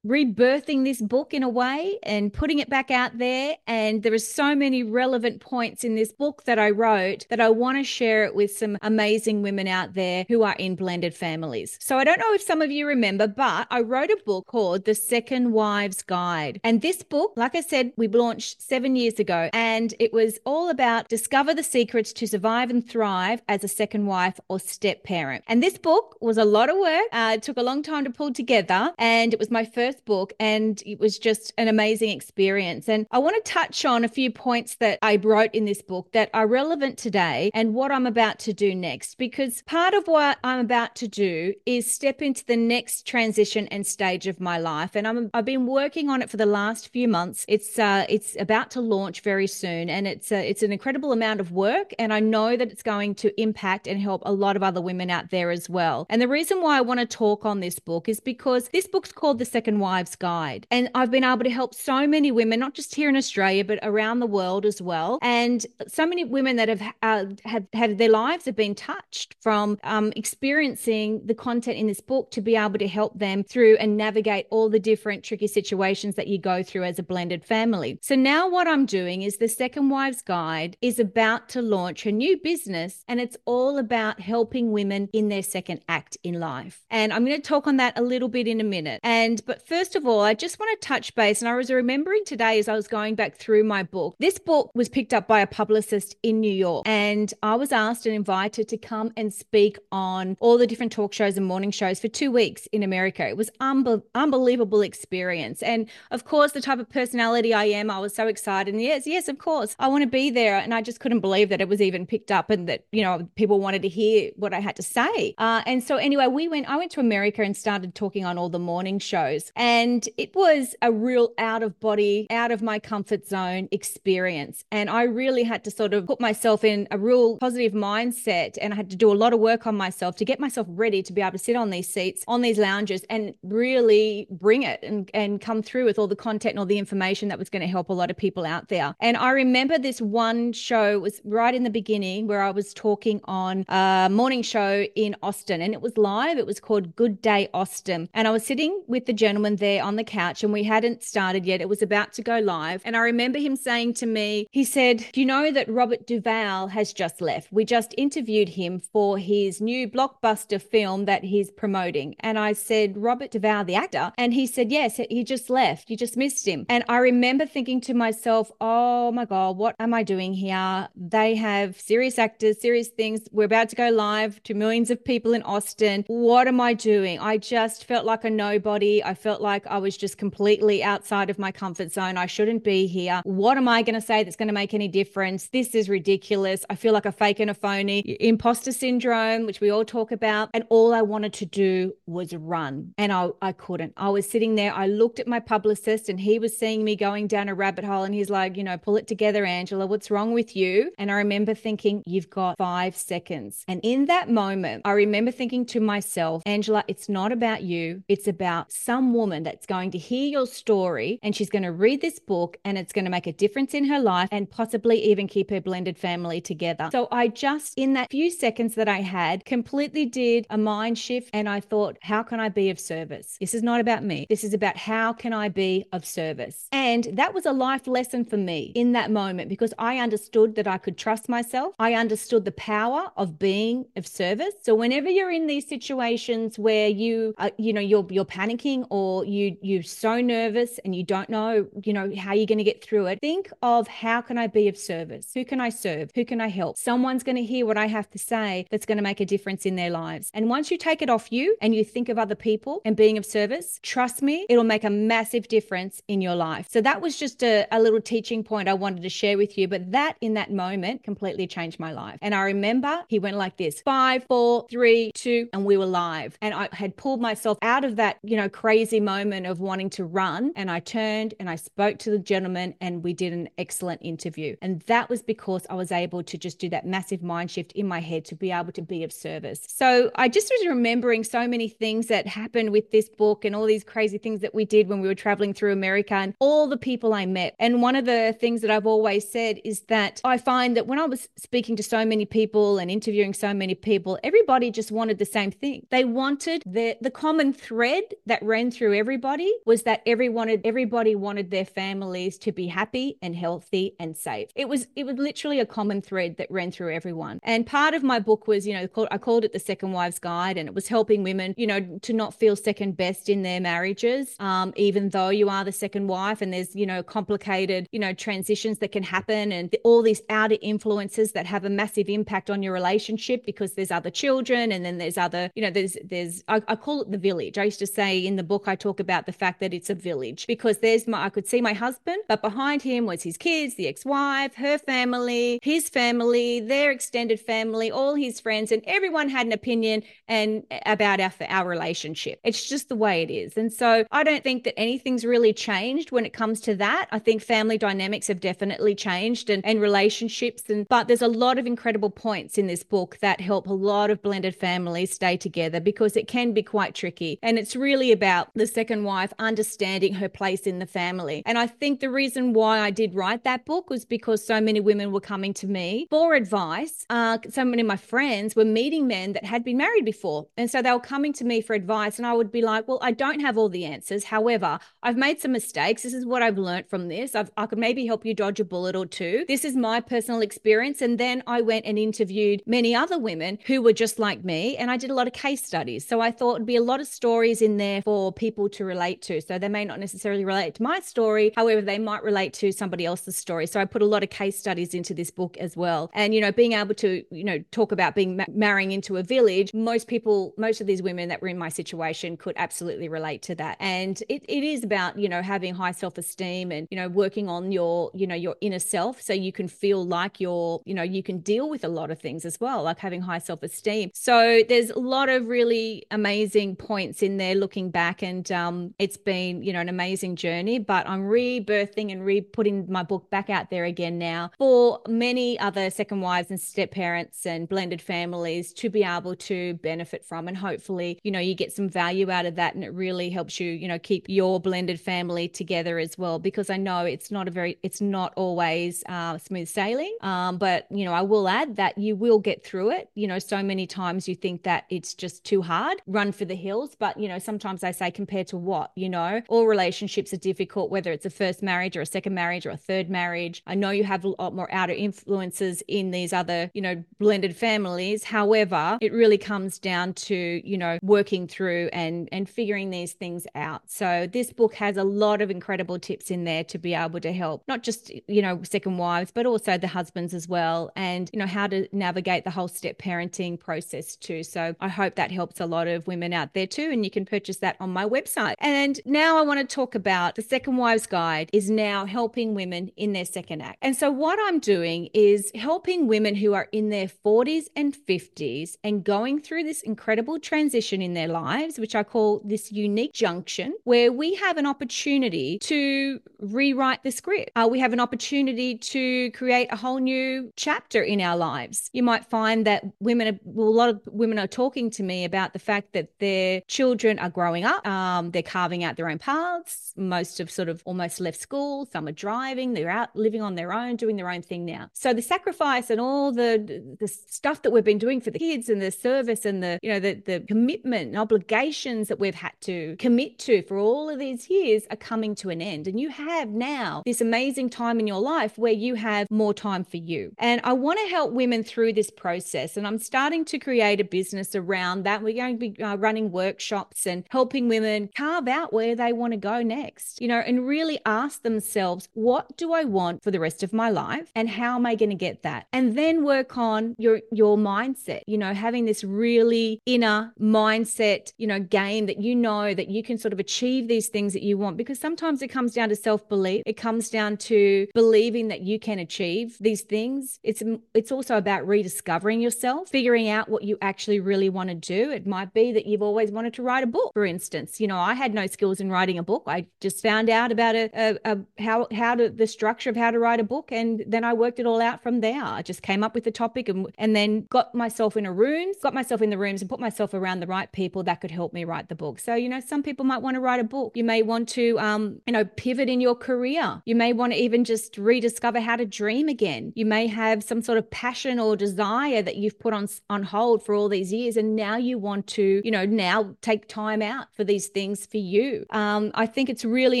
rebirthing 0.06 0.84
this 0.84 1.00
book 1.00 1.32
in 1.32 1.42
a 1.42 1.48
way 1.48 1.98
and 2.02 2.32
putting 2.32 2.58
it 2.58 2.68
back 2.68 2.90
out 2.90 3.18
there. 3.18 3.56
And 3.66 4.02
there 4.02 4.12
are 4.12 4.18
so 4.18 4.54
many 4.54 4.82
relevant 4.82 5.40
points 5.40 5.84
in 5.84 5.94
this 5.94 6.12
book 6.12 6.44
that 6.44 6.58
I 6.58 6.70
wrote 6.70 7.26
that 7.30 7.40
I 7.40 7.50
want 7.50 7.78
to 7.78 7.84
share 7.84 8.24
it 8.24 8.34
with 8.34 8.56
some 8.56 8.78
amazing 8.82 9.42
women 9.42 9.68
out 9.68 9.94
there 9.94 10.24
who 10.28 10.42
are 10.42 10.56
in 10.58 10.74
blended 10.74 11.14
families. 11.14 11.78
So 11.80 11.98
I 11.98 12.04
don't 12.04 12.18
know 12.18 12.34
if 12.34 12.42
some 12.42 12.62
of 12.62 12.70
you 12.70 12.86
remember, 12.86 13.28
but 13.28 13.68
I 13.70 13.80
wrote 13.80 14.10
a 14.10 14.18
book 14.26 14.46
called 14.46 14.84
The 14.84 14.94
Second 14.94 15.52
Wives 15.52 16.02
Guide. 16.02 16.60
And 16.64 16.82
this 16.82 17.02
book, 17.02 17.32
like 17.36 17.54
I 17.54 17.60
said, 17.60 17.92
we 17.96 18.08
launched 18.08 18.60
seven 18.60 18.96
years 18.96 19.18
ago, 19.18 19.50
and 19.52 19.94
it 20.00 20.12
was 20.12 20.38
all 20.44 20.68
about 20.68 21.08
discover 21.08 21.54
the 21.54 21.62
secrets 21.62 22.12
to 22.14 22.26
survive 22.26 22.70
and 22.70 22.88
thrive 22.88 23.42
as 23.48 23.62
a 23.62 23.68
second 23.68 24.06
wife 24.06 24.40
or 24.48 24.58
step 24.58 25.04
parent. 25.04 25.44
And 25.46 25.62
this 25.62 25.78
book 25.78 26.16
was 26.20 26.38
a 26.38 26.44
lot 26.44 26.70
of 26.70 26.76
work. 26.76 27.04
Uh, 27.12 27.32
it 27.34 27.42
took 27.42 27.56
a 27.56 27.62
long 27.62 27.82
time 27.82 28.04
to 28.04 28.10
pull 28.10 28.32
together, 28.32 28.92
and 28.98 29.32
it 29.32 29.38
was 29.38 29.50
my 29.50 29.64
first 29.64 29.91
first 29.92 30.04
book, 30.04 30.32
and 30.40 30.82
it 30.86 30.98
was 30.98 31.18
just 31.18 31.52
an 31.58 31.68
amazing 31.68 32.10
experience. 32.10 32.88
And 32.88 33.06
I 33.10 33.18
want 33.18 33.42
to 33.44 33.52
touch 33.52 33.84
on 33.84 34.04
a 34.04 34.08
few 34.08 34.30
points 34.30 34.76
that 34.76 34.98
I 35.02 35.16
wrote 35.16 35.54
in 35.54 35.64
this 35.64 35.82
book 35.82 36.12
that 36.12 36.30
are 36.32 36.46
relevant 36.46 36.98
today 36.98 37.50
and 37.54 37.74
what 37.74 37.92
I'm 37.92 38.06
about 38.06 38.38
to 38.40 38.52
do 38.52 38.74
next, 38.74 39.18
because 39.18 39.62
part 39.62 39.94
of 39.94 40.06
what 40.06 40.38
I'm 40.44 40.60
about 40.60 40.94
to 40.96 41.08
do 41.08 41.54
is 41.66 41.92
step 41.92 42.22
into 42.22 42.44
the 42.44 42.56
next 42.56 43.06
transition 43.06 43.68
and 43.68 43.86
stage 43.86 44.26
of 44.26 44.40
my 44.40 44.58
life. 44.58 44.96
And 44.96 45.06
I'm, 45.06 45.30
I've 45.34 45.44
been 45.44 45.66
working 45.66 46.08
on 46.08 46.22
it 46.22 46.30
for 46.30 46.36
the 46.36 46.46
last 46.46 46.92
few 46.92 47.08
months. 47.08 47.44
It's 47.48 47.78
uh, 47.78 48.06
it's 48.08 48.36
about 48.38 48.70
to 48.72 48.80
launch 48.80 49.20
very 49.20 49.46
soon, 49.46 49.90
and 49.90 50.06
it's 50.06 50.32
a, 50.32 50.48
it's 50.48 50.62
an 50.62 50.72
incredible 50.72 51.12
amount 51.12 51.40
of 51.40 51.52
work. 51.52 51.92
And 51.98 52.12
I 52.12 52.20
know 52.20 52.56
that 52.56 52.70
it's 52.70 52.82
going 52.82 53.14
to 53.16 53.40
impact 53.40 53.86
and 53.86 54.00
help 54.00 54.22
a 54.24 54.32
lot 54.32 54.56
of 54.56 54.62
other 54.62 54.80
women 54.80 55.10
out 55.10 55.30
there 55.30 55.50
as 55.50 55.68
well. 55.68 56.06
And 56.08 56.20
the 56.22 56.28
reason 56.28 56.62
why 56.62 56.78
I 56.78 56.80
want 56.80 57.00
to 57.00 57.06
talk 57.06 57.44
on 57.44 57.60
this 57.60 57.78
book 57.78 58.08
is 58.08 58.20
because 58.20 58.68
this 58.68 58.86
book's 58.86 59.12
called 59.12 59.38
The 59.38 59.44
Second 59.44 59.78
Wives 59.82 60.16
Guide. 60.16 60.66
And 60.70 60.88
I've 60.94 61.10
been 61.10 61.24
able 61.24 61.44
to 61.44 61.50
help 61.50 61.74
so 61.74 62.06
many 62.06 62.32
women, 62.32 62.60
not 62.60 62.72
just 62.72 62.94
here 62.94 63.10
in 63.10 63.16
Australia, 63.16 63.64
but 63.64 63.78
around 63.82 64.20
the 64.20 64.26
world 64.26 64.64
as 64.64 64.80
well. 64.80 65.18
And 65.20 65.66
so 65.86 66.06
many 66.06 66.24
women 66.24 66.56
that 66.56 66.68
have 66.68 66.82
uh, 67.02 67.26
have 67.44 67.66
had 67.74 67.98
their 67.98 68.08
lives 68.08 68.46
have 68.46 68.56
been 68.56 68.74
touched 68.74 69.36
from 69.40 69.78
um, 69.84 70.12
experiencing 70.16 71.20
the 71.26 71.34
content 71.34 71.76
in 71.76 71.86
this 71.86 72.00
book 72.00 72.30
to 72.30 72.40
be 72.40 72.56
able 72.56 72.78
to 72.78 72.88
help 72.88 73.18
them 73.18 73.44
through 73.44 73.76
and 73.76 73.96
navigate 73.96 74.46
all 74.50 74.70
the 74.70 74.80
different 74.80 75.24
tricky 75.24 75.46
situations 75.46 76.14
that 76.14 76.28
you 76.28 76.38
go 76.38 76.62
through 76.62 76.84
as 76.84 76.98
a 76.98 77.02
blended 77.02 77.44
family. 77.44 77.98
So 78.00 78.14
now 78.14 78.48
what 78.48 78.66
I'm 78.66 78.86
doing 78.86 79.22
is 79.22 79.36
the 79.36 79.48
Second 79.48 79.90
Wives 79.90 80.22
Guide 80.22 80.76
is 80.80 80.98
about 80.98 81.48
to 81.50 81.60
launch 81.60 82.06
a 82.06 82.12
new 82.12 82.38
business 82.38 83.04
and 83.08 83.20
it's 83.20 83.36
all 83.44 83.78
about 83.78 84.20
helping 84.20 84.72
women 84.72 85.08
in 85.12 85.28
their 85.28 85.42
second 85.42 85.80
act 85.88 86.16
in 86.22 86.38
life. 86.38 86.84
And 86.90 87.12
I'm 87.12 87.24
going 87.24 87.40
to 87.40 87.48
talk 87.48 87.66
on 87.66 87.76
that 87.78 87.98
a 87.98 88.02
little 88.02 88.28
bit 88.28 88.46
in 88.46 88.60
a 88.60 88.64
minute. 88.64 89.00
And 89.02 89.42
but 89.46 89.66
first 89.72 89.96
of 89.96 90.06
all, 90.06 90.20
I 90.20 90.34
just 90.34 90.60
want 90.60 90.78
to 90.78 90.86
touch 90.86 91.14
base. 91.14 91.40
And 91.40 91.48
I 91.48 91.56
was 91.56 91.70
remembering 91.70 92.26
today 92.26 92.58
as 92.58 92.68
I 92.68 92.74
was 92.74 92.86
going 92.86 93.14
back 93.14 93.36
through 93.36 93.64
my 93.64 93.82
book, 93.82 94.14
this 94.18 94.38
book 94.38 94.70
was 94.74 94.90
picked 94.90 95.14
up 95.14 95.26
by 95.26 95.40
a 95.40 95.46
publicist 95.46 96.14
in 96.22 96.40
New 96.40 96.52
York. 96.52 96.86
And 96.86 97.32
I 97.42 97.54
was 97.54 97.72
asked 97.72 98.04
and 98.04 98.14
invited 98.14 98.68
to 98.68 98.76
come 98.76 99.12
and 99.16 99.32
speak 99.32 99.78
on 99.90 100.36
all 100.40 100.58
the 100.58 100.66
different 100.66 100.92
talk 100.92 101.14
shows 101.14 101.38
and 101.38 101.46
morning 101.46 101.70
shows 101.70 102.00
for 102.00 102.08
two 102.08 102.30
weeks 102.30 102.66
in 102.66 102.82
America. 102.82 103.26
It 103.26 103.38
was 103.38 103.50
unbe- 103.62 104.02
unbelievable 104.14 104.82
experience. 104.82 105.62
And 105.62 105.88
of 106.10 106.26
course, 106.26 106.52
the 106.52 106.60
type 106.60 106.78
of 106.78 106.90
personality 106.90 107.54
I 107.54 107.64
am, 107.64 107.90
I 107.90 107.98
was 107.98 108.14
so 108.14 108.26
excited. 108.26 108.74
And 108.74 108.82
yes, 108.82 109.06
yes, 109.06 109.26
of 109.26 109.38
course, 109.38 109.74
I 109.78 109.88
want 109.88 110.02
to 110.02 110.10
be 110.10 110.28
there. 110.28 110.58
And 110.58 110.74
I 110.74 110.82
just 110.82 111.00
couldn't 111.00 111.20
believe 111.20 111.48
that 111.48 111.62
it 111.62 111.68
was 111.70 111.80
even 111.80 112.04
picked 112.04 112.30
up 112.30 112.50
and 112.50 112.68
that, 112.68 112.84
you 112.92 113.02
know, 113.02 113.26
people 113.36 113.58
wanted 113.58 113.80
to 113.80 113.88
hear 113.88 114.32
what 114.36 114.52
I 114.52 114.60
had 114.60 114.76
to 114.76 114.82
say. 114.82 115.34
Uh, 115.38 115.62
and 115.64 115.82
so 115.82 115.96
anyway, 115.96 116.26
we 116.26 116.46
went, 116.46 116.68
I 116.68 116.76
went 116.76 116.90
to 116.90 117.00
America 117.00 117.40
and 117.40 117.56
started 117.56 117.94
talking 117.94 118.26
on 118.26 118.36
all 118.36 118.50
the 118.50 118.58
morning 118.58 118.98
shows. 118.98 119.50
And 119.62 120.08
it 120.16 120.34
was 120.34 120.74
a 120.82 120.90
real 120.90 121.34
out 121.38 121.62
of 121.62 121.78
body, 121.78 122.26
out 122.30 122.50
of 122.50 122.62
my 122.62 122.80
comfort 122.80 123.28
zone 123.28 123.68
experience. 123.70 124.64
And 124.72 124.90
I 124.90 125.04
really 125.04 125.44
had 125.44 125.62
to 125.62 125.70
sort 125.70 125.94
of 125.94 126.04
put 126.08 126.20
myself 126.20 126.64
in 126.64 126.88
a 126.90 126.98
real 126.98 127.36
positive 127.36 127.72
mindset. 127.72 128.58
And 128.60 128.72
I 128.72 128.76
had 128.76 128.90
to 128.90 128.96
do 128.96 129.12
a 129.12 129.14
lot 129.14 129.32
of 129.32 129.38
work 129.38 129.64
on 129.68 129.76
myself 129.76 130.16
to 130.16 130.24
get 130.24 130.40
myself 130.40 130.66
ready 130.68 131.00
to 131.04 131.12
be 131.12 131.20
able 131.20 131.30
to 131.30 131.38
sit 131.38 131.54
on 131.54 131.70
these 131.70 131.88
seats, 131.88 132.24
on 132.26 132.42
these 132.42 132.58
lounges, 132.58 133.04
and 133.08 133.34
really 133.44 134.26
bring 134.32 134.64
it 134.64 134.80
and, 134.82 135.08
and 135.14 135.40
come 135.40 135.62
through 135.62 135.84
with 135.84 135.96
all 135.96 136.08
the 136.08 136.16
content 136.16 136.54
and 136.54 136.58
all 136.58 136.66
the 136.66 136.78
information 136.78 137.28
that 137.28 137.38
was 137.38 137.48
going 137.48 137.62
to 137.62 137.68
help 137.68 137.88
a 137.88 137.92
lot 137.92 138.10
of 138.10 138.16
people 138.16 138.44
out 138.44 138.66
there. 138.66 138.96
And 138.98 139.16
I 139.16 139.30
remember 139.30 139.78
this 139.78 140.00
one 140.00 140.52
show 140.52 140.98
was 140.98 141.20
right 141.22 141.54
in 141.54 141.62
the 141.62 141.70
beginning 141.70 142.26
where 142.26 142.42
I 142.42 142.50
was 142.50 142.74
talking 142.74 143.20
on 143.26 143.64
a 143.68 144.08
morning 144.10 144.42
show 144.42 144.86
in 144.96 145.14
Austin 145.22 145.62
and 145.62 145.72
it 145.72 145.80
was 145.80 145.96
live. 145.96 146.36
It 146.36 146.46
was 146.46 146.58
called 146.58 146.96
Good 146.96 147.22
Day 147.22 147.48
Austin. 147.54 148.08
And 148.12 148.26
I 148.26 148.32
was 148.32 148.44
sitting 148.44 148.82
with 148.88 149.06
the 149.06 149.12
gentleman 149.12 149.41
there 149.56 149.82
on 149.82 149.96
the 149.96 150.04
couch 150.04 150.42
and 150.42 150.52
we 150.52 150.64
hadn't 150.64 151.02
started 151.02 151.44
yet. 151.44 151.60
It 151.60 151.68
was 151.68 151.82
about 151.82 152.12
to 152.14 152.22
go 152.22 152.38
live. 152.38 152.82
And 152.84 152.96
I 152.96 153.00
remember 153.00 153.38
him 153.38 153.56
saying 153.56 153.94
to 153.94 154.06
me, 154.06 154.46
he 154.50 154.64
said, 154.64 155.04
Do 155.12 155.20
you 155.20 155.26
know 155.26 155.50
that 155.52 155.68
Robert 155.68 156.06
Duvall 156.06 156.68
has 156.68 156.92
just 156.92 157.20
left? 157.20 157.52
We 157.52 157.64
just 157.64 157.94
interviewed 157.96 158.50
him 158.50 158.80
for 158.80 159.18
his 159.18 159.60
new 159.60 159.88
blockbuster 159.88 160.60
film 160.60 161.04
that 161.06 161.24
he's 161.24 161.50
promoting. 161.50 162.16
And 162.20 162.38
I 162.38 162.52
said, 162.52 162.96
Robert 162.96 163.30
Duvall, 163.30 163.64
the 163.64 163.74
actor? 163.74 164.12
And 164.18 164.34
he 164.34 164.46
said, 164.46 164.70
Yes, 164.70 164.96
he 164.96 165.24
just 165.24 165.50
left. 165.50 165.90
You 165.90 165.96
just 165.96 166.16
missed 166.16 166.46
him. 166.46 166.66
And 166.68 166.84
I 166.88 166.98
remember 166.98 167.46
thinking 167.46 167.80
to 167.82 167.94
myself, 167.94 168.50
Oh 168.60 169.12
my 169.12 169.24
God, 169.24 169.56
what 169.56 169.76
am 169.78 169.94
I 169.94 170.02
doing 170.02 170.34
here? 170.34 170.88
They 170.96 171.34
have 171.36 171.80
serious 171.80 172.18
actors, 172.18 172.60
serious 172.60 172.88
things. 172.88 173.22
We're 173.32 173.44
about 173.44 173.68
to 173.70 173.76
go 173.76 173.90
live 173.90 174.42
to 174.44 174.54
millions 174.54 174.90
of 174.90 175.04
people 175.04 175.32
in 175.32 175.42
Austin. 175.42 176.04
What 176.06 176.48
am 176.48 176.60
I 176.60 176.74
doing? 176.74 177.18
I 177.18 177.38
just 177.38 177.84
felt 177.84 178.04
like 178.04 178.24
a 178.24 178.30
nobody. 178.30 179.02
I 179.02 179.14
felt 179.14 179.31
felt 179.32 179.40
like 179.40 179.66
I 179.66 179.78
was 179.78 179.96
just 179.96 180.18
completely 180.18 180.84
outside 180.84 181.30
of 181.30 181.38
my 181.38 181.50
comfort 181.50 181.90
zone. 181.90 182.18
I 182.18 182.26
shouldn't 182.26 182.64
be 182.64 182.86
here. 182.86 183.22
What 183.24 183.56
am 183.56 183.66
I 183.66 183.80
going 183.80 183.94
to 183.94 184.06
say 184.06 184.22
that's 184.22 184.36
going 184.36 184.48
to 184.48 184.52
make 184.52 184.74
any 184.74 184.88
difference? 184.88 185.46
This 185.46 185.74
is 185.74 185.88
ridiculous. 185.88 186.66
I 186.68 186.74
feel 186.74 186.92
like 186.92 187.06
a 187.06 187.12
fake 187.12 187.40
and 187.40 187.50
a 187.50 187.54
phony. 187.54 188.00
Imposter 188.20 188.72
syndrome, 188.72 189.46
which 189.46 189.62
we 189.62 189.70
all 189.70 189.86
talk 189.86 190.12
about. 190.12 190.50
And 190.52 190.64
all 190.68 190.92
I 190.92 191.00
wanted 191.00 191.32
to 191.32 191.46
do 191.46 191.94
was 192.04 192.34
run. 192.34 192.92
And 192.98 193.10
I, 193.10 193.30
I 193.40 193.52
couldn't. 193.52 193.94
I 193.96 194.10
was 194.10 194.28
sitting 194.28 194.54
there. 194.54 194.74
I 194.74 194.86
looked 194.86 195.18
at 195.18 195.26
my 195.26 195.40
publicist 195.40 196.10
and 196.10 196.20
he 196.20 196.38
was 196.38 196.54
seeing 196.54 196.84
me 196.84 196.94
going 196.94 197.26
down 197.26 197.48
a 197.48 197.54
rabbit 197.54 197.86
hole. 197.86 198.02
And 198.02 198.14
he's 198.14 198.28
like, 198.28 198.58
you 198.58 198.64
know, 198.64 198.76
pull 198.76 198.98
it 198.98 199.06
together, 199.06 199.46
Angela. 199.46 199.86
What's 199.86 200.10
wrong 200.10 200.34
with 200.34 200.54
you? 200.54 200.92
And 200.98 201.10
I 201.10 201.14
remember 201.14 201.54
thinking, 201.54 202.02
you've 202.04 202.28
got 202.28 202.58
five 202.58 202.94
seconds. 202.94 203.64
And 203.66 203.80
in 203.82 204.04
that 204.06 204.28
moment, 204.28 204.82
I 204.84 204.92
remember 204.92 205.30
thinking 205.30 205.64
to 205.66 205.80
myself, 205.80 206.42
Angela, 206.44 206.84
it's 206.86 207.08
not 207.08 207.32
about 207.32 207.62
you. 207.62 208.02
It's 208.08 208.28
about 208.28 208.70
some 208.70 209.14
woman 209.22 209.44
that's 209.44 209.66
going 209.66 209.92
to 209.92 209.98
hear 209.98 210.26
your 210.26 210.48
story 210.48 211.20
and 211.22 211.36
she's 211.36 211.48
going 211.48 211.62
to 211.62 211.70
read 211.70 212.00
this 212.00 212.18
book 212.18 212.56
and 212.64 212.76
it's 212.76 212.92
going 212.92 213.04
to 213.04 213.10
make 213.10 213.28
a 213.28 213.32
difference 213.32 213.72
in 213.72 213.84
her 213.84 214.00
life 214.00 214.28
and 214.32 214.50
possibly 214.50 214.96
even 215.10 215.28
keep 215.28 215.48
her 215.50 215.60
blended 215.60 215.96
family 215.96 216.40
together. 216.40 216.88
So 216.90 217.06
I 217.12 217.28
just, 217.28 217.74
in 217.76 217.92
that 217.92 218.10
few 218.10 218.30
seconds 218.32 218.74
that 218.74 218.88
I 218.88 219.00
had, 219.00 219.44
completely 219.44 220.06
did 220.06 220.44
a 220.50 220.58
mind 220.58 220.98
shift 220.98 221.30
and 221.32 221.48
I 221.48 221.60
thought, 221.60 221.98
how 222.02 222.24
can 222.24 222.40
I 222.40 222.48
be 222.48 222.68
of 222.70 222.80
service? 222.80 223.36
This 223.38 223.54
is 223.54 223.62
not 223.62 223.80
about 223.80 224.02
me. 224.02 224.26
This 224.28 224.42
is 224.42 224.54
about 224.54 224.76
how 224.76 225.12
can 225.12 225.32
I 225.32 225.48
be 225.48 225.86
of 225.92 226.04
service? 226.04 226.66
And 226.72 227.04
that 227.12 227.32
was 227.32 227.46
a 227.46 227.52
life 227.52 227.86
lesson 227.86 228.24
for 228.24 228.36
me 228.36 228.72
in 228.74 228.90
that 228.98 229.12
moment 229.12 229.48
because 229.48 229.72
I 229.78 229.98
understood 229.98 230.56
that 230.56 230.66
I 230.66 230.78
could 230.78 230.98
trust 230.98 231.28
myself. 231.28 231.74
I 231.78 231.94
understood 231.94 232.44
the 232.44 232.58
power 232.72 233.02
of 233.16 233.38
being 233.38 233.84
of 233.94 234.04
service. 234.04 234.54
So 234.62 234.74
whenever 234.74 235.08
you're 235.08 235.30
in 235.30 235.46
these 235.46 235.68
situations 235.68 236.58
where 236.58 236.88
you, 236.88 237.34
uh, 237.38 237.50
you 237.56 237.72
know, 237.72 237.86
you're 237.92 238.06
you're 238.10 238.32
panicking 238.40 238.80
or 238.90 239.11
you 239.20 239.56
you're 239.60 239.82
so 239.82 240.20
nervous 240.20 240.80
and 240.84 240.94
you 240.94 241.04
don't 241.04 241.28
know, 241.28 241.66
you 241.84 241.92
know, 241.92 242.10
how 242.16 242.32
you're 242.32 242.46
going 242.46 242.58
to 242.58 242.64
get 242.64 242.82
through 242.82 243.06
it, 243.06 243.18
think 243.20 243.50
of 243.62 243.86
how 243.88 244.20
can 244.20 244.38
I 244.38 244.46
be 244.46 244.68
of 244.68 244.76
service? 244.76 245.28
Who 245.34 245.44
can 245.44 245.60
I 245.60 245.68
serve? 245.68 246.10
Who 246.14 246.24
can 246.24 246.40
I 246.40 246.48
help? 246.48 246.78
Someone's 246.78 247.22
going 247.22 247.36
to 247.36 247.44
hear 247.44 247.66
what 247.66 247.76
I 247.76 247.86
have 247.86 248.08
to 248.10 248.18
say 248.18 248.66
that's 248.70 248.86
going 248.86 248.98
to 248.98 249.02
make 249.02 249.20
a 249.20 249.26
difference 249.26 249.66
in 249.66 249.76
their 249.76 249.90
lives. 249.90 250.30
And 250.34 250.48
once 250.48 250.70
you 250.70 250.78
take 250.78 251.02
it 251.02 251.10
off 251.10 251.32
you 251.32 251.56
and 251.60 251.74
you 251.74 251.84
think 251.84 252.08
of 252.08 252.18
other 252.18 252.34
people 252.34 252.80
and 252.84 252.96
being 252.96 253.18
of 253.18 253.26
service, 253.26 253.78
trust 253.82 254.22
me, 254.22 254.46
it'll 254.48 254.64
make 254.64 254.84
a 254.84 254.90
massive 254.90 255.48
difference 255.48 256.00
in 256.08 256.20
your 256.20 256.34
life. 256.34 256.66
So 256.70 256.80
that 256.80 257.00
was 257.00 257.18
just 257.18 257.42
a, 257.42 257.66
a 257.70 257.80
little 257.80 258.00
teaching 258.00 258.42
point 258.42 258.68
I 258.68 258.74
wanted 258.74 259.02
to 259.02 259.08
share 259.08 259.36
with 259.36 259.58
you. 259.58 259.68
But 259.68 259.92
that 259.92 260.16
in 260.20 260.34
that 260.34 260.52
moment 260.52 261.04
completely 261.04 261.46
changed 261.46 261.78
my 261.78 261.92
life. 261.92 262.18
And 262.22 262.34
I 262.34 262.42
remember 262.42 263.02
he 263.08 263.18
went 263.18 263.36
like 263.36 263.56
this 263.56 263.80
five, 263.82 264.24
four, 264.28 264.66
three, 264.70 265.12
two, 265.14 265.48
and 265.52 265.64
we 265.64 265.76
were 265.76 265.86
live. 265.86 266.36
And 266.40 266.54
I 266.54 266.68
had 266.72 266.96
pulled 266.96 267.20
myself 267.20 267.58
out 267.62 267.84
of 267.84 267.96
that, 267.96 268.18
you 268.22 268.36
know, 268.36 268.48
crazy 268.48 269.00
moment 269.02 269.46
of 269.46 269.60
wanting 269.60 269.90
to 269.90 270.04
run. 270.04 270.52
And 270.56 270.70
I 270.70 270.80
turned 270.80 271.34
and 271.40 271.48
I 271.50 271.56
spoke 271.56 271.98
to 272.00 272.10
the 272.10 272.18
gentleman 272.18 272.74
and 272.80 273.02
we 273.02 273.12
did 273.12 273.32
an 273.32 273.48
excellent 273.58 274.00
interview. 274.02 274.56
And 274.62 274.80
that 274.82 275.08
was 275.08 275.22
because 275.22 275.66
I 275.68 275.74
was 275.74 275.92
able 275.92 276.22
to 276.22 276.38
just 276.38 276.58
do 276.58 276.68
that 276.70 276.86
massive 276.86 277.22
mind 277.22 277.50
shift 277.50 277.72
in 277.72 277.86
my 277.86 278.00
head 278.00 278.24
to 278.26 278.34
be 278.34 278.50
able 278.50 278.72
to 278.72 278.82
be 278.82 279.04
of 279.04 279.12
service. 279.12 279.62
So 279.68 280.10
I 280.14 280.28
just 280.28 280.50
was 280.50 280.66
remembering 280.68 281.24
so 281.24 281.46
many 281.46 281.68
things 281.68 282.06
that 282.06 282.26
happened 282.26 282.70
with 282.70 282.90
this 282.90 283.08
book 283.08 283.44
and 283.44 283.54
all 283.54 283.66
these 283.66 283.84
crazy 283.84 284.18
things 284.18 284.40
that 284.40 284.54
we 284.54 284.64
did 284.64 284.88
when 284.88 285.00
we 285.00 285.08
were 285.08 285.14
traveling 285.14 285.54
through 285.54 285.72
America 285.72 286.14
and 286.14 286.34
all 286.38 286.66
the 286.66 286.76
people 286.76 287.14
I 287.14 287.26
met. 287.26 287.54
And 287.58 287.82
one 287.82 287.96
of 287.96 288.04
the 288.04 288.36
things 288.38 288.60
that 288.62 288.70
I've 288.70 288.86
always 288.86 289.28
said 289.28 289.60
is 289.64 289.80
that 289.82 290.20
I 290.24 290.38
find 290.38 290.76
that 290.76 290.86
when 290.86 290.98
I 290.98 291.06
was 291.06 291.28
speaking 291.36 291.76
to 291.76 291.82
so 291.82 292.04
many 292.04 292.24
people 292.24 292.78
and 292.78 292.90
interviewing 292.90 293.34
so 293.34 293.52
many 293.52 293.74
people, 293.74 294.18
everybody 294.22 294.70
just 294.70 294.92
wanted 294.92 295.18
the 295.18 295.24
same 295.24 295.50
thing. 295.50 295.86
They 295.90 296.04
wanted 296.04 296.62
the 296.66 296.96
the 297.00 297.10
common 297.10 297.52
thread 297.52 298.04
that 298.26 298.42
ran 298.42 298.70
through 298.70 298.91
everybody 298.94 299.52
was 299.66 299.82
that 299.82 300.02
everyone 300.06 300.60
everybody 300.64 301.14
wanted 301.14 301.50
their 301.50 301.64
families 301.64 302.38
to 302.38 302.52
be 302.52 302.66
happy 302.66 303.18
and 303.22 303.34
healthy 303.34 303.94
and 303.98 304.16
safe. 304.16 304.50
It 304.54 304.68
was 304.68 304.86
it 304.96 305.04
was 305.04 305.16
literally 305.16 305.60
a 305.60 305.66
common 305.66 306.02
thread 306.02 306.36
that 306.38 306.50
ran 306.50 306.70
through 306.72 306.94
everyone. 306.94 307.40
And 307.42 307.66
part 307.66 307.94
of 307.94 308.02
my 308.02 308.18
book 308.18 308.46
was, 308.46 308.66
you 308.66 308.74
know, 308.74 308.86
called, 308.86 309.08
I 309.10 309.18
called 309.18 309.44
it 309.44 309.52
the 309.52 309.58
Second 309.58 309.92
Wives 309.92 310.18
Guide, 310.18 310.56
and 310.56 310.68
it 310.68 310.74
was 310.74 310.88
helping 310.88 311.22
women, 311.22 311.54
you 311.56 311.66
know, 311.66 311.80
to 312.02 312.12
not 312.12 312.34
feel 312.34 312.56
second 312.56 312.96
best 312.96 313.28
in 313.28 313.42
their 313.42 313.60
marriages, 313.60 314.36
um, 314.40 314.72
even 314.76 315.10
though 315.10 315.28
you 315.28 315.48
are 315.48 315.64
the 315.64 315.72
second 315.72 316.06
wife, 316.08 316.42
and 316.42 316.52
there's, 316.52 316.74
you 316.74 316.86
know, 316.86 317.02
complicated, 317.02 317.88
you 317.92 317.98
know, 317.98 318.12
transitions 318.12 318.78
that 318.78 318.92
can 318.92 319.02
happen, 319.02 319.52
and 319.52 319.74
all 319.84 320.02
these 320.02 320.22
outer 320.30 320.56
influences 320.60 321.32
that 321.32 321.46
have 321.46 321.64
a 321.64 321.70
massive 321.70 322.08
impact 322.08 322.50
on 322.50 322.62
your 322.62 322.72
relationship 322.72 323.44
because 323.44 323.74
there's 323.74 323.90
other 323.90 324.10
children, 324.10 324.72
and 324.72 324.84
then 324.84 324.98
there's 324.98 325.18
other, 325.18 325.50
you 325.54 325.62
know, 325.62 325.70
there's 325.70 325.96
there's 326.04 326.42
I, 326.48 326.62
I 326.68 326.76
call 326.76 327.02
it 327.02 327.10
the 327.10 327.18
village. 327.18 327.58
I 327.58 327.64
used 327.64 327.78
to 327.80 327.86
say 327.86 328.18
in 328.18 328.36
the 328.36 328.42
book 328.42 328.68
I 328.68 328.76
talk 328.82 329.00
about 329.00 329.26
the 329.26 329.32
fact 329.32 329.60
that 329.60 329.72
it's 329.72 329.90
a 329.90 329.94
village 329.94 330.46
because 330.46 330.78
there's 330.78 331.06
my 331.06 331.22
I 331.22 331.28
could 331.28 331.46
see 331.46 331.60
my 331.60 331.72
husband, 331.72 332.18
but 332.28 332.42
behind 332.42 332.82
him 332.82 333.06
was 333.06 333.22
his 333.22 333.36
kids, 333.36 333.76
the 333.76 333.86
ex-wife, 333.86 334.54
her 334.56 334.76
family, 334.78 335.60
his 335.62 335.88
family, 335.88 336.60
their 336.60 336.90
extended 336.90 337.40
family, 337.40 337.90
all 337.90 338.14
his 338.14 338.40
friends, 338.40 338.72
and 338.72 338.82
everyone 338.86 339.28
had 339.28 339.46
an 339.46 339.52
opinion 339.52 340.02
and 340.28 340.64
about 340.86 341.20
our 341.20 341.32
our 341.48 341.66
relationship. 341.66 342.40
It's 342.44 342.68
just 342.68 342.88
the 342.88 342.96
way 342.96 343.22
it 343.22 343.30
is. 343.30 343.56
And 343.56 343.72
so 343.72 344.04
I 344.10 344.22
don't 344.24 344.42
think 344.42 344.64
that 344.64 344.78
anything's 344.78 345.24
really 345.24 345.52
changed 345.52 346.10
when 346.10 346.26
it 346.26 346.32
comes 346.32 346.60
to 346.62 346.74
that. 346.76 347.08
I 347.12 347.18
think 347.18 347.42
family 347.42 347.78
dynamics 347.78 348.26
have 348.26 348.40
definitely 348.40 348.94
changed 348.94 349.48
and, 349.50 349.64
and 349.64 349.80
relationships 349.80 350.62
and 350.68 350.86
but 350.88 351.08
there's 351.08 351.22
a 351.22 351.28
lot 351.28 351.58
of 351.58 351.66
incredible 351.66 352.10
points 352.10 352.58
in 352.58 352.66
this 352.66 352.82
book 352.82 353.18
that 353.20 353.40
help 353.40 353.66
a 353.66 353.72
lot 353.72 354.10
of 354.10 354.22
blended 354.22 354.56
families 354.56 355.12
stay 355.12 355.36
together 355.36 355.80
because 355.80 356.16
it 356.16 356.26
can 356.28 356.52
be 356.52 356.62
quite 356.62 356.94
tricky. 356.94 357.38
And 357.42 357.58
it's 357.58 357.76
really 357.76 358.12
about 358.12 358.50
the 358.54 358.66
second 358.72 359.04
wife 359.04 359.32
understanding 359.38 360.14
her 360.14 360.28
place 360.28 360.62
in 360.62 360.78
the 360.78 360.86
family. 360.86 361.42
And 361.46 361.58
I 361.58 361.66
think 361.66 362.00
the 362.00 362.10
reason 362.10 362.52
why 362.52 362.80
I 362.80 362.90
did 362.90 363.14
write 363.14 363.44
that 363.44 363.64
book 363.64 363.90
was 363.90 364.04
because 364.04 364.44
so 364.44 364.60
many 364.60 364.80
women 364.80 365.12
were 365.12 365.20
coming 365.20 365.54
to 365.54 365.66
me 365.66 366.06
for 366.10 366.34
advice. 366.34 367.06
Uh, 367.10 367.38
so 367.50 367.64
many 367.64 367.82
of 367.82 367.88
my 367.88 367.96
friends 367.96 368.56
were 368.56 368.64
meeting 368.64 369.06
men 369.06 369.32
that 369.34 369.44
had 369.44 369.64
been 369.64 369.76
married 369.76 370.04
before. 370.04 370.46
And 370.56 370.70
so 370.70 370.82
they 370.82 370.92
were 370.92 371.00
coming 371.00 371.32
to 371.34 371.44
me 371.44 371.60
for 371.60 371.74
advice. 371.74 372.18
And 372.18 372.26
I 372.26 372.32
would 372.32 372.52
be 372.52 372.62
like, 372.62 372.88
well, 372.88 372.98
I 373.02 373.12
don't 373.12 373.40
have 373.40 373.58
all 373.58 373.68
the 373.68 373.84
answers. 373.84 374.24
However, 374.24 374.78
I've 375.02 375.16
made 375.16 375.40
some 375.40 375.52
mistakes. 375.52 376.02
This 376.02 376.14
is 376.14 376.26
what 376.26 376.42
I've 376.42 376.58
learned 376.58 376.88
from 376.88 377.08
this. 377.08 377.34
I've, 377.34 377.50
I 377.56 377.66
could 377.66 377.78
maybe 377.78 378.06
help 378.06 378.24
you 378.24 378.34
dodge 378.34 378.60
a 378.60 378.64
bullet 378.64 378.96
or 378.96 379.06
two. 379.06 379.44
This 379.48 379.64
is 379.64 379.76
my 379.76 380.00
personal 380.00 380.40
experience. 380.40 381.00
And 381.00 381.18
then 381.18 381.42
I 381.46 381.60
went 381.60 381.86
and 381.86 381.98
interviewed 381.98 382.62
many 382.66 382.94
other 382.94 383.18
women 383.18 383.58
who 383.66 383.82
were 383.82 383.92
just 383.92 384.18
like 384.18 384.44
me. 384.44 384.76
And 384.76 384.90
I 384.90 384.96
did 384.96 385.10
a 385.10 385.14
lot 385.14 385.26
of 385.26 385.32
case 385.32 385.64
studies. 385.64 386.06
So 386.06 386.20
I 386.20 386.30
thought 386.30 386.56
it'd 386.56 386.66
be 386.66 386.76
a 386.76 386.82
lot 386.82 387.00
of 387.00 387.06
stories 387.06 387.62
in 387.62 387.76
there 387.76 388.02
for 388.02 388.32
people 388.32 388.51
to 388.70 388.84
relate 388.84 389.22
to. 389.22 389.40
So 389.40 389.58
they 389.58 389.68
may 389.68 389.84
not 389.84 390.00
necessarily 390.00 390.44
relate 390.44 390.74
to 390.76 390.82
my 390.82 391.00
story. 391.00 391.52
However, 391.56 391.80
they 391.80 391.98
might 391.98 392.22
relate 392.22 392.52
to 392.54 392.72
somebody 392.72 393.06
else's 393.06 393.36
story. 393.36 393.66
So 393.66 393.80
I 393.80 393.84
put 393.84 394.02
a 394.02 394.06
lot 394.06 394.22
of 394.22 394.30
case 394.30 394.58
studies 394.58 394.94
into 394.94 395.14
this 395.14 395.30
book 395.30 395.56
as 395.58 395.76
well. 395.76 396.10
And, 396.14 396.34
you 396.34 396.40
know, 396.40 396.52
being 396.52 396.72
able 396.72 396.94
to, 396.96 397.24
you 397.30 397.44
know, 397.44 397.62
talk 397.70 397.92
about 397.92 398.14
being 398.14 398.36
ma- 398.36 398.44
marrying 398.52 398.92
into 398.92 399.16
a 399.16 399.22
village, 399.22 399.72
most 399.74 400.08
people, 400.08 400.54
most 400.56 400.80
of 400.80 400.86
these 400.86 401.02
women 401.02 401.28
that 401.28 401.42
were 401.42 401.48
in 401.48 401.58
my 401.58 401.68
situation 401.68 402.36
could 402.36 402.54
absolutely 402.56 403.08
relate 403.08 403.42
to 403.42 403.54
that. 403.56 403.76
And 403.80 404.22
it, 404.28 404.44
it 404.48 404.62
is 404.64 404.84
about, 404.84 405.18
you 405.18 405.28
know, 405.28 405.42
having 405.42 405.74
high 405.74 405.92
self 405.92 406.18
esteem 406.18 406.72
and, 406.72 406.86
you 406.90 406.96
know, 406.96 407.08
working 407.08 407.48
on 407.48 407.72
your, 407.72 408.10
you 408.14 408.26
know, 408.26 408.34
your 408.34 408.56
inner 408.60 408.78
self 408.78 409.20
so 409.20 409.32
you 409.32 409.52
can 409.52 409.68
feel 409.68 410.04
like 410.04 410.40
you're, 410.40 410.80
you 410.84 410.94
know, 410.94 411.02
you 411.02 411.22
can 411.22 411.38
deal 411.38 411.68
with 411.68 411.84
a 411.84 411.88
lot 411.88 412.10
of 412.10 412.18
things 412.18 412.44
as 412.44 412.60
well, 412.60 412.82
like 412.82 412.98
having 412.98 413.22
high 413.22 413.38
self 413.38 413.62
esteem. 413.62 414.10
So 414.14 414.62
there's 414.68 414.90
a 414.90 414.98
lot 414.98 415.28
of 415.28 415.46
really 415.46 416.04
amazing 416.10 416.76
points 416.76 417.22
in 417.22 417.36
there 417.36 417.54
looking 417.54 417.90
back. 417.90 418.22
And 418.22 418.41
um, 418.50 418.94
it's 418.98 419.16
been, 419.16 419.62
you 419.62 419.72
know, 419.72 419.80
an 419.80 419.88
amazing 419.88 420.36
journey, 420.36 420.78
but 420.78 421.08
I'm 421.08 421.22
rebirthing 421.22 422.10
and 422.10 422.24
re 422.24 422.40
putting 422.40 422.90
my 422.90 423.02
book 423.02 423.30
back 423.30 423.50
out 423.50 423.70
there 423.70 423.84
again 423.84 424.18
now 424.18 424.50
for 424.58 425.00
many 425.08 425.58
other 425.58 425.90
second 425.90 426.20
wives 426.20 426.50
and 426.50 426.60
step 426.60 426.90
parents 426.90 427.46
and 427.46 427.68
blended 427.68 428.02
families 428.02 428.72
to 428.74 428.90
be 428.90 429.04
able 429.04 429.36
to 429.36 429.74
benefit 429.74 430.24
from. 430.24 430.48
And 430.48 430.56
hopefully, 430.56 431.18
you 431.22 431.30
know, 431.30 431.38
you 431.38 431.54
get 431.54 431.72
some 431.72 431.88
value 431.88 432.30
out 432.30 432.46
of 432.46 432.56
that 432.56 432.74
and 432.74 432.82
it 432.82 432.92
really 432.92 433.30
helps 433.30 433.60
you, 433.60 433.70
you 433.70 433.88
know, 433.88 433.98
keep 433.98 434.26
your 434.28 434.60
blended 434.60 435.00
family 435.00 435.48
together 435.48 435.98
as 435.98 436.16
well. 436.18 436.38
Because 436.38 436.70
I 436.70 436.76
know 436.76 437.04
it's 437.04 437.30
not 437.30 437.48
a 437.48 437.50
very, 437.50 437.78
it's 437.82 438.00
not 438.00 438.32
always 438.36 439.04
uh, 439.08 439.38
smooth 439.38 439.68
sailing. 439.68 440.16
Um, 440.20 440.58
but, 440.58 440.86
you 440.90 441.04
know, 441.04 441.12
I 441.12 441.22
will 441.22 441.48
add 441.48 441.76
that 441.76 441.98
you 441.98 442.16
will 442.16 442.38
get 442.38 442.64
through 442.64 442.90
it. 442.92 443.10
You 443.14 443.26
know, 443.26 443.38
so 443.38 443.62
many 443.62 443.86
times 443.86 444.28
you 444.28 444.34
think 444.34 444.62
that 444.64 444.84
it's 444.90 445.14
just 445.14 445.44
too 445.44 445.62
hard, 445.62 446.00
run 446.06 446.32
for 446.32 446.44
the 446.44 446.54
hills. 446.54 446.94
But, 446.98 447.18
you 447.18 447.28
know, 447.28 447.38
sometimes 447.38 447.84
I 447.84 447.90
say 447.90 448.10
compared 448.32 448.46
to 448.46 448.56
what, 448.56 448.92
you 448.94 449.10
know, 449.10 449.42
all 449.48 449.66
relationships 449.66 450.32
are 450.32 450.38
difficult, 450.38 450.90
whether 450.90 451.12
it's 451.12 451.26
a 451.26 451.30
first 451.30 451.62
marriage 451.62 451.98
or 451.98 452.00
a 452.00 452.06
second 452.06 452.34
marriage 452.34 452.64
or 452.64 452.70
a 452.70 452.78
third 452.78 453.10
marriage. 453.10 453.62
I 453.66 453.74
know 453.74 453.90
you 453.90 454.04
have 454.04 454.24
a 454.24 454.28
lot 454.28 454.54
more 454.54 454.72
outer 454.72 454.94
influences 454.94 455.82
in 455.86 456.12
these 456.12 456.32
other, 456.32 456.70
you 456.72 456.80
know, 456.80 457.04
blended 457.18 457.54
families. 457.54 458.24
However, 458.24 458.96
it 459.02 459.12
really 459.12 459.36
comes 459.36 459.78
down 459.78 460.14
to, 460.14 460.62
you 460.64 460.78
know, 460.78 460.98
working 461.02 461.46
through 461.46 461.90
and 461.92 462.26
and 462.32 462.48
figuring 462.48 462.88
these 462.88 463.12
things 463.12 463.46
out. 463.54 463.82
So 463.86 464.26
this 464.32 464.50
book 464.50 464.72
has 464.76 464.96
a 464.96 465.04
lot 465.04 465.42
of 465.42 465.50
incredible 465.50 465.98
tips 465.98 466.30
in 466.30 466.44
there 466.44 466.64
to 466.64 466.78
be 466.78 466.94
able 466.94 467.20
to 467.20 467.34
help 467.34 467.64
not 467.68 467.82
just, 467.82 468.10
you 468.28 468.40
know, 468.40 468.62
second 468.62 468.96
wives, 468.96 469.30
but 469.30 469.44
also 469.44 469.76
the 469.76 469.88
husbands 469.88 470.32
as 470.32 470.48
well 470.48 470.90
and, 470.96 471.28
you 471.34 471.38
know, 471.38 471.46
how 471.46 471.66
to 471.66 471.86
navigate 471.92 472.44
the 472.44 472.50
whole 472.50 472.68
step 472.68 472.98
parenting 472.98 473.60
process 473.60 474.16
too. 474.16 474.42
So 474.42 474.74
I 474.80 474.88
hope 474.88 475.16
that 475.16 475.30
helps 475.30 475.60
a 475.60 475.66
lot 475.66 475.86
of 475.86 476.06
women 476.06 476.32
out 476.32 476.54
there 476.54 476.66
too 476.66 476.88
and 476.90 477.04
you 477.04 477.10
can 477.10 477.26
purchase 477.26 477.58
that 477.58 477.76
on 477.78 477.90
my 477.90 478.06
website 478.06 478.21
website. 478.22 478.54
And 478.58 479.00
now 479.04 479.38
I 479.38 479.42
want 479.42 479.60
to 479.60 479.74
talk 479.74 479.94
about 479.94 480.34
the 480.34 480.42
Second 480.42 480.76
Wives 480.76 481.06
Guide 481.06 481.50
is 481.52 481.70
now 481.70 482.06
helping 482.06 482.54
women 482.54 482.90
in 482.96 483.12
their 483.12 483.24
second 483.24 483.62
act. 483.62 483.78
And 483.82 483.96
so 483.96 484.10
what 484.10 484.38
I'm 484.42 484.58
doing 484.58 485.08
is 485.14 485.50
helping 485.54 486.06
women 486.06 486.34
who 486.34 486.54
are 486.54 486.68
in 486.72 486.90
their 486.90 487.08
40s 487.08 487.64
and 487.76 487.94
50s 487.94 488.76
and 488.84 489.04
going 489.04 489.40
through 489.40 489.64
this 489.64 489.82
incredible 489.82 490.38
transition 490.38 491.02
in 491.02 491.14
their 491.14 491.28
lives, 491.28 491.78
which 491.78 491.94
I 491.94 492.02
call 492.02 492.42
this 492.44 492.72
unique 492.72 493.12
junction, 493.12 493.74
where 493.84 494.12
we 494.12 494.34
have 494.34 494.56
an 494.56 494.66
opportunity 494.66 495.58
to 495.60 496.20
rewrite 496.40 497.02
the 497.02 497.10
script. 497.10 497.50
Uh, 497.56 497.68
we 497.70 497.78
have 497.80 497.92
an 497.92 498.00
opportunity 498.00 498.76
to 498.78 499.30
create 499.32 499.68
a 499.70 499.76
whole 499.76 499.98
new 499.98 500.52
chapter 500.56 501.02
in 501.02 501.20
our 501.20 501.36
lives. 501.36 501.90
You 501.92 502.02
might 502.02 502.24
find 502.24 502.66
that 502.66 502.84
women, 503.00 503.28
are, 503.28 503.38
well, 503.44 503.68
a 503.68 503.70
lot 503.70 503.88
of 503.88 504.00
women 504.06 504.38
are 504.38 504.46
talking 504.46 504.90
to 504.90 505.02
me 505.02 505.24
about 505.24 505.52
the 505.52 505.58
fact 505.58 505.92
that 505.92 506.18
their 506.18 506.62
children 506.68 507.18
are 507.18 507.30
growing 507.30 507.64
up, 507.64 507.86
um, 508.12 508.30
they're 508.30 508.42
carving 508.42 508.84
out 508.84 508.96
their 508.96 509.08
own 509.08 509.18
paths. 509.18 509.92
Most 509.96 510.38
have 510.38 510.50
sort 510.50 510.68
of 510.68 510.82
almost 510.84 511.20
left 511.20 511.40
school. 511.40 511.88
Some 511.92 512.06
are 512.08 512.12
driving. 512.12 512.74
They're 512.74 512.90
out 512.90 513.14
living 513.14 513.42
on 513.42 513.54
their 513.54 513.72
own, 513.72 513.96
doing 513.96 514.16
their 514.16 514.30
own 514.30 514.42
thing 514.42 514.64
now. 514.64 514.88
So 514.92 515.12
the 515.12 515.22
sacrifice 515.22 515.90
and 515.90 516.00
all 516.00 516.32
the 516.32 516.52
the 516.98 517.08
stuff 517.08 517.62
that 517.62 517.70
we've 517.70 517.84
been 517.84 517.98
doing 517.98 518.20
for 518.20 518.30
the 518.30 518.38
kids 518.38 518.68
and 518.68 518.80
the 518.80 518.90
service 518.90 519.44
and 519.44 519.62
the 519.62 519.78
you 519.82 519.92
know 519.92 520.00
the 520.00 520.14
the 520.14 520.40
commitment 520.40 521.08
and 521.08 521.18
obligations 521.18 522.08
that 522.08 522.18
we've 522.18 522.34
had 522.34 522.52
to 522.62 522.96
commit 522.98 523.38
to 523.40 523.62
for 523.62 523.78
all 523.78 524.08
of 524.08 524.18
these 524.18 524.50
years 524.50 524.82
are 524.90 524.96
coming 524.96 525.34
to 525.36 525.50
an 525.50 525.62
end. 525.62 525.86
And 525.88 525.98
you 525.98 526.08
have 526.10 526.48
now 526.48 527.02
this 527.04 527.20
amazing 527.20 527.70
time 527.70 527.98
in 528.00 528.06
your 528.06 528.20
life 528.20 528.58
where 528.58 528.72
you 528.72 528.94
have 528.94 529.30
more 529.30 529.54
time 529.54 529.84
for 529.84 529.96
you. 529.96 530.32
And 530.38 530.60
I 530.64 530.72
want 530.72 530.98
to 531.00 531.06
help 531.06 531.32
women 531.32 531.64
through 531.64 531.94
this 531.94 532.10
process. 532.10 532.76
And 532.76 532.86
I'm 532.86 532.98
starting 532.98 533.44
to 533.46 533.58
create 533.58 534.00
a 534.00 534.04
business 534.04 534.54
around 534.54 535.04
that. 535.04 535.22
We're 535.22 535.34
going 535.34 535.58
to 535.58 535.70
be 535.70 535.82
uh, 535.82 535.96
running 535.96 536.30
workshops 536.30 537.06
and 537.06 537.24
helping 537.30 537.68
women 537.68 538.01
carve 538.08 538.48
out 538.48 538.72
where 538.72 538.94
they 538.94 539.12
want 539.12 539.32
to 539.32 539.36
go 539.36 539.62
next, 539.62 540.20
you 540.20 540.28
know, 540.28 540.38
and 540.38 540.66
really 540.66 540.98
ask 541.06 541.42
themselves, 541.42 542.08
what 542.14 542.56
do 542.56 542.72
I 542.72 542.84
want 542.84 543.22
for 543.22 543.30
the 543.30 543.40
rest 543.40 543.62
of 543.62 543.72
my 543.72 543.90
life? 543.90 544.30
And 544.34 544.48
how 544.48 544.76
am 544.76 544.86
I 544.86 544.94
going 544.94 545.10
to 545.10 545.16
get 545.16 545.42
that? 545.42 545.66
And 545.72 545.96
then 545.96 546.24
work 546.24 546.56
on 546.56 546.94
your, 546.98 547.20
your 547.30 547.56
mindset, 547.56 548.22
you 548.26 548.38
know, 548.38 548.54
having 548.54 548.84
this 548.84 549.04
really 549.04 549.80
inner 549.86 550.32
mindset, 550.40 551.32
you 551.38 551.46
know, 551.46 551.60
game 551.60 552.06
that 552.06 552.20
you 552.20 552.34
know 552.34 552.74
that 552.74 552.88
you 552.90 553.02
can 553.02 553.18
sort 553.18 553.32
of 553.32 553.38
achieve 553.38 553.88
these 553.88 554.08
things 554.08 554.32
that 554.32 554.42
you 554.42 554.58
want. 554.58 554.76
Because 554.76 554.98
sometimes 554.98 555.42
it 555.42 555.48
comes 555.48 555.74
down 555.74 555.88
to 555.88 555.96
self 555.96 556.28
belief. 556.28 556.62
It 556.66 556.76
comes 556.76 557.10
down 557.10 557.36
to 557.38 557.86
believing 557.94 558.48
that 558.48 558.62
you 558.62 558.78
can 558.78 558.98
achieve 558.98 559.56
these 559.60 559.82
things. 559.82 560.38
It's, 560.42 560.62
it's 560.94 561.12
also 561.12 561.36
about 561.36 561.66
rediscovering 561.66 562.40
yourself, 562.40 562.88
figuring 562.88 563.28
out 563.28 563.48
what 563.48 563.64
you 563.64 563.78
actually 563.80 564.20
really 564.20 564.48
want 564.48 564.68
to 564.68 564.74
do. 564.74 565.10
It 565.10 565.26
might 565.26 565.52
be 565.54 565.72
that 565.72 565.86
you've 565.86 566.02
always 566.02 566.30
wanted 566.30 566.54
to 566.54 566.62
write 566.62 566.84
a 566.84 566.86
book, 566.86 567.12
for 567.12 567.24
instance. 567.24 567.80
You 567.80 567.86
know, 567.86 567.91
I 567.98 568.14
had 568.14 568.34
no 568.34 568.46
skills 568.46 568.80
in 568.80 568.90
writing 568.90 569.18
a 569.18 569.22
book. 569.22 569.44
I 569.46 569.66
just 569.80 570.02
found 570.02 570.30
out 570.30 570.52
about 570.52 570.74
a, 570.74 570.90
a, 570.94 571.18
a 571.24 571.62
how 571.62 571.86
how 571.92 572.14
to 572.14 572.28
the 572.28 572.46
structure 572.46 572.90
of 572.90 572.96
how 572.96 573.10
to 573.10 573.18
write 573.18 573.40
a 573.40 573.44
book, 573.44 573.70
and 573.72 574.02
then 574.06 574.24
I 574.24 574.32
worked 574.32 574.58
it 574.58 574.66
all 574.66 574.80
out 574.80 575.02
from 575.02 575.20
there. 575.20 575.42
I 575.42 575.62
just 575.62 575.82
came 575.82 576.02
up 576.02 576.14
with 576.14 576.24
the 576.24 576.30
topic 576.30 576.68
and 576.68 576.86
and 576.98 577.14
then 577.14 577.46
got 577.50 577.74
myself 577.74 578.16
in 578.16 578.26
a 578.26 578.32
room, 578.32 578.72
got 578.82 578.94
myself 578.94 579.22
in 579.22 579.30
the 579.30 579.38
rooms, 579.38 579.60
and 579.60 579.70
put 579.70 579.80
myself 579.80 580.14
around 580.14 580.40
the 580.40 580.46
right 580.46 580.70
people 580.72 581.02
that 581.04 581.20
could 581.20 581.30
help 581.30 581.52
me 581.52 581.64
write 581.64 581.88
the 581.88 581.94
book. 581.94 582.18
So 582.18 582.34
you 582.34 582.48
know, 582.48 582.60
some 582.60 582.82
people 582.82 583.04
might 583.04 583.22
want 583.22 583.34
to 583.34 583.40
write 583.40 583.60
a 583.60 583.64
book. 583.64 583.96
You 583.96 584.04
may 584.04 584.22
want 584.22 584.48
to 584.50 584.78
um 584.78 585.20
you 585.26 585.32
know 585.32 585.44
pivot 585.44 585.88
in 585.88 586.00
your 586.00 586.14
career. 586.14 586.82
You 586.84 586.94
may 586.94 587.12
want 587.12 587.32
to 587.32 587.38
even 587.38 587.64
just 587.64 587.98
rediscover 587.98 588.60
how 588.60 588.76
to 588.76 588.86
dream 588.86 589.28
again. 589.28 589.72
You 589.74 589.86
may 589.86 590.06
have 590.06 590.42
some 590.42 590.62
sort 590.62 590.78
of 590.78 590.90
passion 590.90 591.38
or 591.38 591.56
desire 591.56 592.22
that 592.22 592.36
you've 592.36 592.58
put 592.58 592.72
on 592.72 592.88
on 593.10 593.22
hold 593.22 593.64
for 593.64 593.74
all 593.74 593.88
these 593.88 594.12
years, 594.12 594.36
and 594.36 594.56
now 594.56 594.76
you 594.76 594.98
want 594.98 595.26
to 595.28 595.60
you 595.64 595.70
know 595.70 595.84
now 595.84 596.34
take 596.40 596.68
time 596.68 597.02
out 597.02 597.26
for 597.34 597.44
these 597.44 597.68
things 597.68 597.81
for 597.90 598.18
you. 598.18 598.64
Um, 598.70 599.10
I 599.14 599.26
think 599.26 599.48
it's 599.48 599.64
really 599.64 600.00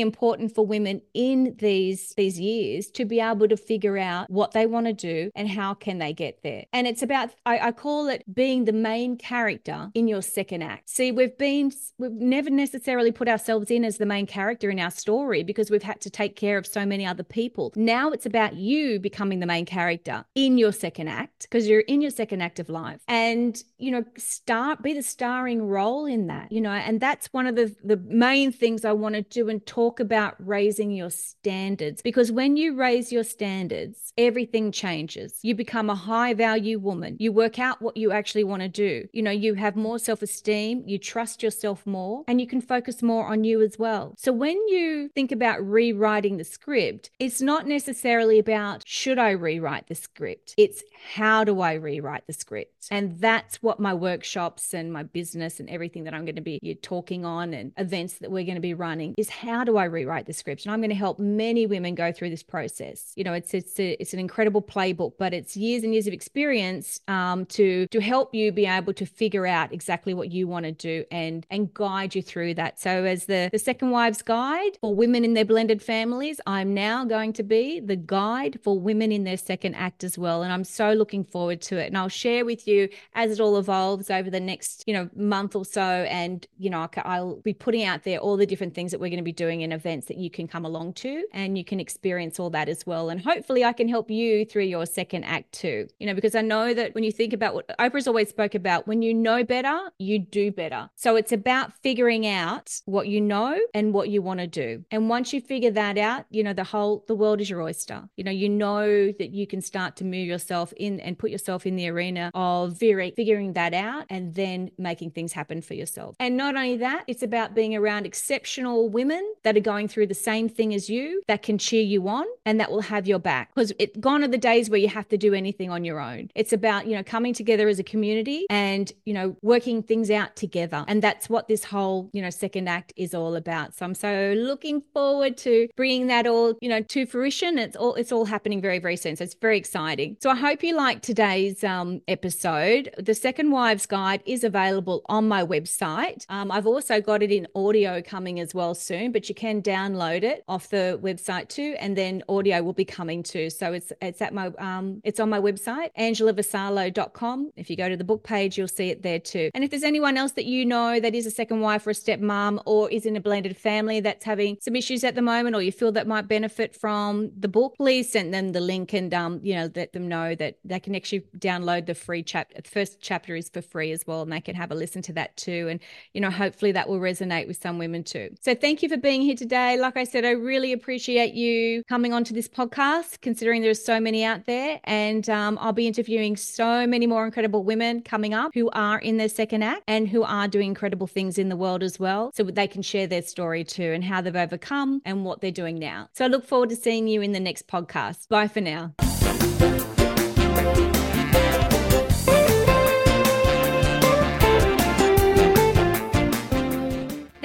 important 0.00 0.54
for 0.54 0.64
women 0.64 1.02
in 1.14 1.56
these 1.58 2.14
these 2.16 2.38
years 2.38 2.90
to 2.92 3.04
be 3.04 3.20
able 3.20 3.48
to 3.48 3.56
figure 3.56 3.98
out 3.98 4.30
what 4.30 4.52
they 4.52 4.66
want 4.66 4.86
to 4.86 4.92
do 4.92 5.30
and 5.34 5.48
how 5.48 5.74
can 5.74 5.98
they 5.98 6.12
get 6.12 6.42
there. 6.42 6.64
And 6.72 6.86
it's 6.86 7.02
about 7.02 7.30
I, 7.44 7.68
I 7.68 7.72
call 7.72 8.08
it 8.08 8.22
being 8.32 8.64
the 8.64 8.72
main 8.72 9.16
character 9.16 9.90
in 9.94 10.08
your 10.08 10.22
second 10.22 10.62
act. 10.62 10.88
See, 10.90 11.12
we've 11.12 11.36
been 11.36 11.72
we've 11.98 12.12
never 12.12 12.50
necessarily 12.50 13.12
put 13.12 13.28
ourselves 13.28 13.70
in 13.70 13.84
as 13.84 13.98
the 13.98 14.06
main 14.06 14.26
character 14.26 14.70
in 14.70 14.78
our 14.78 14.90
story 14.90 15.42
because 15.42 15.70
we've 15.70 15.82
had 15.82 16.00
to 16.02 16.10
take 16.10 16.36
care 16.36 16.58
of 16.58 16.66
so 16.66 16.86
many 16.86 17.06
other 17.06 17.24
people. 17.24 17.72
Now 17.76 18.10
it's 18.10 18.26
about 18.26 18.54
you 18.54 19.00
becoming 19.00 19.40
the 19.40 19.46
main 19.46 19.66
character 19.66 20.24
in 20.34 20.58
your 20.58 20.72
second 20.72 21.08
act 21.08 21.42
because 21.42 21.68
you're 21.68 21.80
in 21.80 22.00
your 22.00 22.10
second 22.10 22.40
act 22.40 22.60
of 22.60 22.68
life 22.68 23.00
and 23.08 23.62
you 23.78 23.90
know 23.90 24.04
start 24.16 24.82
be 24.82 24.92
the 24.92 25.02
starring 25.02 25.66
role 25.66 26.06
in 26.06 26.26
that 26.26 26.50
you 26.50 26.60
know 26.60 26.70
and 26.70 27.00
that's 27.00 27.26
one 27.32 27.46
of 27.46 27.56
the 27.56 27.71
the 27.82 27.96
main 27.96 28.52
things 28.52 28.84
I 28.84 28.92
want 28.92 29.14
to 29.14 29.22
do 29.22 29.48
and 29.48 29.64
talk 29.66 30.00
about 30.00 30.34
raising 30.38 30.90
your 30.90 31.10
standards 31.10 32.02
because 32.02 32.32
when 32.32 32.56
you 32.56 32.74
raise 32.74 33.12
your 33.12 33.24
standards, 33.24 34.12
everything 34.18 34.72
changes. 34.72 35.38
You 35.42 35.54
become 35.54 35.90
a 35.90 35.94
high 35.94 36.34
value 36.34 36.78
woman. 36.78 37.16
You 37.18 37.32
work 37.32 37.58
out 37.58 37.80
what 37.80 37.96
you 37.96 38.12
actually 38.12 38.44
want 38.44 38.62
to 38.62 38.68
do. 38.68 39.08
You 39.12 39.22
know, 39.22 39.30
you 39.30 39.54
have 39.54 39.76
more 39.76 39.98
self 39.98 40.22
esteem, 40.22 40.84
you 40.86 40.98
trust 40.98 41.42
yourself 41.42 41.86
more, 41.86 42.24
and 42.28 42.40
you 42.40 42.46
can 42.46 42.60
focus 42.60 43.02
more 43.02 43.26
on 43.26 43.44
you 43.44 43.62
as 43.62 43.78
well. 43.78 44.14
So 44.18 44.32
when 44.32 44.56
you 44.68 45.10
think 45.14 45.32
about 45.32 45.66
rewriting 45.66 46.36
the 46.36 46.44
script, 46.44 47.10
it's 47.18 47.40
not 47.40 47.66
necessarily 47.66 48.38
about 48.38 48.82
should 48.86 49.18
I 49.18 49.30
rewrite 49.30 49.88
the 49.88 49.94
script? 49.94 50.54
It's 50.56 50.82
how 51.14 51.44
do 51.44 51.60
I 51.60 51.74
rewrite 51.74 52.26
the 52.26 52.32
script? 52.32 52.88
And 52.90 53.18
that's 53.20 53.62
what 53.62 53.80
my 53.80 53.94
workshops 53.94 54.74
and 54.74 54.92
my 54.92 55.02
business 55.02 55.60
and 55.60 55.68
everything 55.68 56.04
that 56.04 56.14
I'm 56.14 56.24
going 56.24 56.36
to 56.36 56.42
be 56.42 56.78
talking 56.82 57.24
on 57.24 57.51
and 57.54 57.72
events 57.76 58.14
that 58.14 58.30
we're 58.30 58.44
going 58.44 58.56
to 58.56 58.60
be 58.60 58.74
running 58.74 59.14
is 59.16 59.28
how 59.28 59.64
do 59.64 59.76
I 59.76 59.84
rewrite 59.84 60.26
the 60.26 60.32
script? 60.32 60.64
And 60.64 60.72
I'm 60.72 60.80
going 60.80 60.90
to 60.90 60.96
help 60.96 61.18
many 61.18 61.66
women 61.66 61.94
go 61.94 62.12
through 62.12 62.30
this 62.30 62.42
process. 62.42 63.12
You 63.16 63.24
know, 63.24 63.32
it's 63.32 63.54
it's 63.54 63.78
a, 63.78 64.00
it's 64.00 64.12
an 64.12 64.18
incredible 64.18 64.62
playbook, 64.62 65.14
but 65.18 65.34
it's 65.34 65.56
years 65.56 65.82
and 65.82 65.92
years 65.92 66.06
of 66.06 66.12
experience 66.12 67.00
um, 67.08 67.46
to 67.46 67.86
to 67.88 68.00
help 68.00 68.34
you 68.34 68.52
be 68.52 68.66
able 68.66 68.92
to 68.94 69.06
figure 69.06 69.46
out 69.46 69.72
exactly 69.72 70.14
what 70.14 70.30
you 70.30 70.48
want 70.48 70.64
to 70.64 70.72
do 70.72 71.04
and 71.10 71.46
and 71.50 71.72
guide 71.74 72.14
you 72.14 72.22
through 72.22 72.54
that. 72.54 72.80
So 72.80 73.04
as 73.04 73.26
the 73.26 73.48
the 73.52 73.58
second 73.58 73.90
wives 73.90 74.22
guide 74.22 74.78
for 74.80 74.94
women 74.94 75.24
in 75.24 75.34
their 75.34 75.44
blended 75.44 75.82
families, 75.82 76.40
I'm 76.46 76.74
now 76.74 77.04
going 77.04 77.32
to 77.34 77.42
be 77.42 77.80
the 77.80 77.96
guide 77.96 78.58
for 78.62 78.78
women 78.78 79.12
in 79.12 79.24
their 79.24 79.36
second 79.36 79.74
act 79.74 80.04
as 80.04 80.16
well, 80.16 80.42
and 80.42 80.52
I'm 80.52 80.64
so 80.64 80.92
looking 80.92 81.24
forward 81.24 81.60
to 81.62 81.78
it. 81.78 81.86
And 81.86 81.98
I'll 81.98 82.08
share 82.08 82.44
with 82.44 82.66
you 82.66 82.88
as 83.14 83.32
it 83.32 83.40
all 83.40 83.58
evolves 83.58 84.10
over 84.10 84.30
the 84.30 84.40
next 84.40 84.84
you 84.86 84.94
know 84.94 85.08
month 85.14 85.56
or 85.56 85.64
so, 85.64 85.82
and 85.82 86.46
you 86.58 86.70
know 86.70 86.88
I'll 87.04 87.40
be 87.44 87.54
putting 87.54 87.84
out 87.84 88.04
there 88.04 88.18
all 88.18 88.36
the 88.36 88.46
different 88.46 88.74
things 88.74 88.90
that 88.90 89.00
we're 89.00 89.08
going 89.08 89.18
to 89.18 89.22
be 89.22 89.32
doing 89.32 89.60
in 89.62 89.72
events 89.72 90.06
that 90.06 90.16
you 90.16 90.30
can 90.30 90.46
come 90.48 90.64
along 90.64 90.94
to 90.94 91.24
and 91.32 91.56
you 91.58 91.64
can 91.64 91.80
experience 91.80 92.38
all 92.38 92.50
that 92.50 92.68
as 92.68 92.86
well. 92.86 93.10
And 93.10 93.20
hopefully 93.20 93.64
I 93.64 93.72
can 93.72 93.88
help 93.88 94.10
you 94.10 94.44
through 94.44 94.64
your 94.64 94.86
second 94.86 95.24
act 95.24 95.52
too. 95.52 95.88
You 95.98 96.06
know, 96.06 96.14
because 96.14 96.34
I 96.34 96.42
know 96.42 96.74
that 96.74 96.94
when 96.94 97.04
you 97.04 97.12
think 97.12 97.32
about 97.32 97.54
what 97.54 97.68
Oprah's 97.78 98.06
always 98.06 98.28
spoke 98.28 98.54
about, 98.54 98.86
when 98.86 99.02
you 99.02 99.14
know 99.14 99.44
better, 99.44 99.78
you 99.98 100.18
do 100.18 100.50
better. 100.50 100.90
So 100.94 101.16
it's 101.16 101.32
about 101.32 101.72
figuring 101.82 102.26
out 102.26 102.80
what 102.84 103.08
you 103.08 103.20
know 103.20 103.58
and 103.74 103.92
what 103.92 104.08
you 104.08 104.22
want 104.22 104.40
to 104.40 104.46
do. 104.46 104.84
And 104.90 105.08
once 105.08 105.32
you 105.32 105.40
figure 105.40 105.70
that 105.72 105.98
out, 105.98 106.26
you 106.30 106.42
know, 106.42 106.52
the 106.52 106.64
whole 106.64 107.04
the 107.08 107.14
world 107.14 107.40
is 107.40 107.50
your 107.50 107.62
oyster. 107.62 108.08
You 108.16 108.24
know, 108.24 108.30
you 108.30 108.48
know 108.48 109.12
that 109.12 109.30
you 109.30 109.46
can 109.46 109.60
start 109.60 109.96
to 109.96 110.04
move 110.04 110.26
yourself 110.26 110.72
in 110.76 111.00
and 111.00 111.18
put 111.18 111.30
yourself 111.30 111.66
in 111.66 111.76
the 111.76 111.88
arena 111.88 112.30
of 112.34 112.78
figuring 112.78 113.52
that 113.54 113.74
out 113.74 114.04
and 114.08 114.34
then 114.34 114.70
making 114.78 115.10
things 115.10 115.32
happen 115.32 115.62
for 115.62 115.74
yourself. 115.74 116.16
And 116.20 116.36
not 116.36 116.56
only 116.56 116.76
that, 116.78 117.04
it's 117.06 117.22
about 117.22 117.31
being 117.54 117.74
around 117.74 118.06
exceptional 118.06 118.88
women 118.88 119.34
that 119.42 119.56
are 119.56 119.60
going 119.60 119.88
through 119.88 120.06
the 120.06 120.14
same 120.14 120.48
thing 120.48 120.74
as 120.74 120.88
you 120.88 121.22
that 121.28 121.42
can 121.42 121.58
cheer 121.58 121.82
you 121.82 122.08
on 122.08 122.26
and 122.44 122.60
that 122.60 122.70
will 122.70 122.80
have 122.82 123.06
your 123.06 123.18
back. 123.18 123.54
Because 123.54 123.72
it 123.78 124.00
gone 124.00 124.22
are 124.22 124.28
the 124.28 124.38
days 124.38 124.70
where 124.70 124.78
you 124.78 124.88
have 124.88 125.08
to 125.08 125.16
do 125.16 125.34
anything 125.34 125.70
on 125.70 125.84
your 125.84 126.00
own. 126.00 126.30
It's 126.34 126.52
about 126.52 126.86
you 126.86 126.96
know 126.96 127.02
coming 127.02 127.34
together 127.34 127.68
as 127.68 127.78
a 127.78 127.82
community 127.84 128.46
and 128.50 128.92
you 129.04 129.14
know 129.14 129.36
working 129.42 129.82
things 129.82 130.10
out 130.10 130.36
together. 130.36 130.84
And 130.88 131.02
that's 131.02 131.28
what 131.28 131.48
this 131.48 131.64
whole 131.64 132.10
you 132.12 132.22
know 132.22 132.30
second 132.30 132.68
act 132.68 132.92
is 132.96 133.14
all 133.14 133.36
about. 133.36 133.74
So 133.74 133.84
i'm 133.84 133.94
so 133.94 134.34
looking 134.36 134.82
forward 134.92 135.36
to 135.38 135.68
bringing 135.76 136.06
that 136.08 136.26
all 136.26 136.54
you 136.60 136.68
know 136.68 136.82
to 136.82 137.06
fruition. 137.06 137.58
It's 137.58 137.76
all 137.76 137.94
it's 137.94 138.12
all 138.12 138.24
happening 138.24 138.60
very 138.60 138.78
very 138.78 138.96
soon. 138.96 139.16
So 139.16 139.24
it's 139.24 139.34
very 139.34 139.58
exciting. 139.58 140.16
So 140.20 140.30
i 140.30 140.36
hope 140.36 140.62
you 140.62 140.76
like 140.76 141.02
today's 141.02 141.64
um, 141.64 142.02
episode. 142.08 142.94
The 142.98 143.14
second 143.14 143.50
wives 143.50 143.86
guide 143.86 144.22
is 144.26 144.44
available 144.44 145.02
on 145.06 145.28
my 145.28 145.44
website. 145.44 146.24
Um, 146.28 146.50
i've 146.50 146.66
also 146.66 147.00
got 147.00 147.21
it 147.22 147.30
in 147.32 147.46
audio 147.54 148.02
coming 148.02 148.40
as 148.40 148.54
well 148.54 148.74
soon 148.74 149.12
but 149.12 149.28
you 149.28 149.34
can 149.34 149.62
download 149.62 150.22
it 150.22 150.44
off 150.48 150.68
the 150.68 150.98
website 151.02 151.48
too, 151.48 151.74
and 151.78 151.96
then 151.96 152.22
audio 152.28 152.62
will 152.62 152.72
be 152.72 152.84
coming 152.84 153.22
too. 153.22 153.50
So 153.50 153.72
it's 153.72 153.92
it's 154.00 154.20
at 154.22 154.34
my 154.34 154.46
um 154.58 155.00
it's 155.04 155.20
on 155.20 155.30
my 155.30 155.40
website, 155.40 155.90
angelavassallo.com. 155.98 157.52
If 157.56 157.70
you 157.70 157.76
go 157.76 157.88
to 157.88 157.96
the 157.96 158.04
book 158.04 158.24
page, 158.24 158.58
you'll 158.58 158.68
see 158.68 158.90
it 158.90 159.02
there 159.02 159.18
too. 159.18 159.50
And 159.54 159.62
if 159.62 159.70
there's 159.70 159.82
anyone 159.82 160.16
else 160.16 160.32
that 160.32 160.46
you 160.46 160.64
know 160.64 161.00
that 161.00 161.14
is 161.14 161.26
a 161.26 161.30
second 161.30 161.60
wife 161.60 161.86
or 161.86 161.90
a 161.90 161.94
stepmom 161.94 162.62
or 162.66 162.90
is 162.90 163.06
in 163.06 163.16
a 163.16 163.20
blended 163.20 163.56
family 163.56 164.00
that's 164.00 164.24
having 164.24 164.58
some 164.60 164.76
issues 164.76 165.04
at 165.04 165.14
the 165.14 165.22
moment, 165.22 165.54
or 165.54 165.62
you 165.62 165.72
feel 165.72 165.92
that 165.92 166.06
might 166.06 166.28
benefit 166.28 166.74
from 166.74 167.30
the 167.38 167.48
book, 167.48 167.74
please 167.76 168.10
send 168.10 168.32
them 168.32 168.52
the 168.52 168.60
link 168.60 168.92
and 168.92 169.12
um 169.14 169.40
you 169.42 169.54
know 169.54 169.70
let 169.74 169.92
them 169.92 170.08
know 170.08 170.34
that 170.34 170.58
they 170.64 170.80
can 170.80 170.94
actually 170.94 171.24
download 171.38 171.86
the 171.86 171.94
free 171.94 172.22
chapter. 172.22 172.60
The 172.60 172.68
first 172.68 172.98
chapter 173.00 173.36
is 173.36 173.48
for 173.48 173.62
free 173.62 173.92
as 173.92 174.06
well, 174.06 174.22
and 174.22 174.32
they 174.32 174.40
can 174.40 174.54
have 174.54 174.70
a 174.70 174.74
listen 174.74 175.02
to 175.02 175.12
that 175.14 175.36
too. 175.36 175.68
And 175.70 175.80
you 176.14 176.20
know 176.20 176.30
hopefully 176.30 176.72
that 176.72 176.88
will 176.88 177.00
resonate 177.12 177.46
with 177.46 177.60
some 177.60 177.78
women 177.78 178.02
too. 178.02 178.34
So 178.40 178.54
thank 178.54 178.82
you 178.82 178.88
for 178.88 178.96
being 178.96 179.22
here 179.22 179.36
today. 179.36 179.78
Like 179.78 179.96
I 179.96 180.04
said, 180.04 180.24
I 180.24 180.30
really 180.30 180.72
appreciate 180.72 181.34
you 181.34 181.82
coming 181.84 182.12
onto 182.12 182.34
this 182.34 182.48
podcast, 182.48 183.20
considering 183.20 183.62
there's 183.62 183.84
so 183.84 184.00
many 184.00 184.24
out 184.24 184.46
there. 184.46 184.80
And 184.84 185.28
um, 185.28 185.58
I'll 185.60 185.72
be 185.72 185.86
interviewing 185.86 186.36
so 186.36 186.86
many 186.86 187.06
more 187.06 187.24
incredible 187.24 187.64
women 187.64 188.02
coming 188.02 188.34
up 188.34 188.52
who 188.54 188.70
are 188.70 188.98
in 188.98 189.16
their 189.16 189.28
second 189.28 189.62
act 189.62 189.82
and 189.86 190.08
who 190.08 190.22
are 190.22 190.48
doing 190.48 190.68
incredible 190.68 191.06
things 191.06 191.38
in 191.38 191.48
the 191.48 191.56
world 191.56 191.82
as 191.82 191.98
well. 191.98 192.30
So 192.34 192.44
they 192.44 192.66
can 192.66 192.82
share 192.82 193.06
their 193.06 193.22
story 193.22 193.64
too 193.64 193.92
and 193.92 194.04
how 194.04 194.20
they've 194.20 194.34
overcome 194.34 195.02
and 195.04 195.24
what 195.24 195.40
they're 195.40 195.50
doing 195.50 195.78
now. 195.78 196.08
So 196.14 196.24
I 196.24 196.28
look 196.28 196.46
forward 196.46 196.70
to 196.70 196.76
seeing 196.76 197.08
you 197.08 197.22
in 197.22 197.32
the 197.32 197.40
next 197.40 197.66
podcast. 197.66 198.28
Bye 198.28 198.48
for 198.48 198.60
now. 198.60 198.94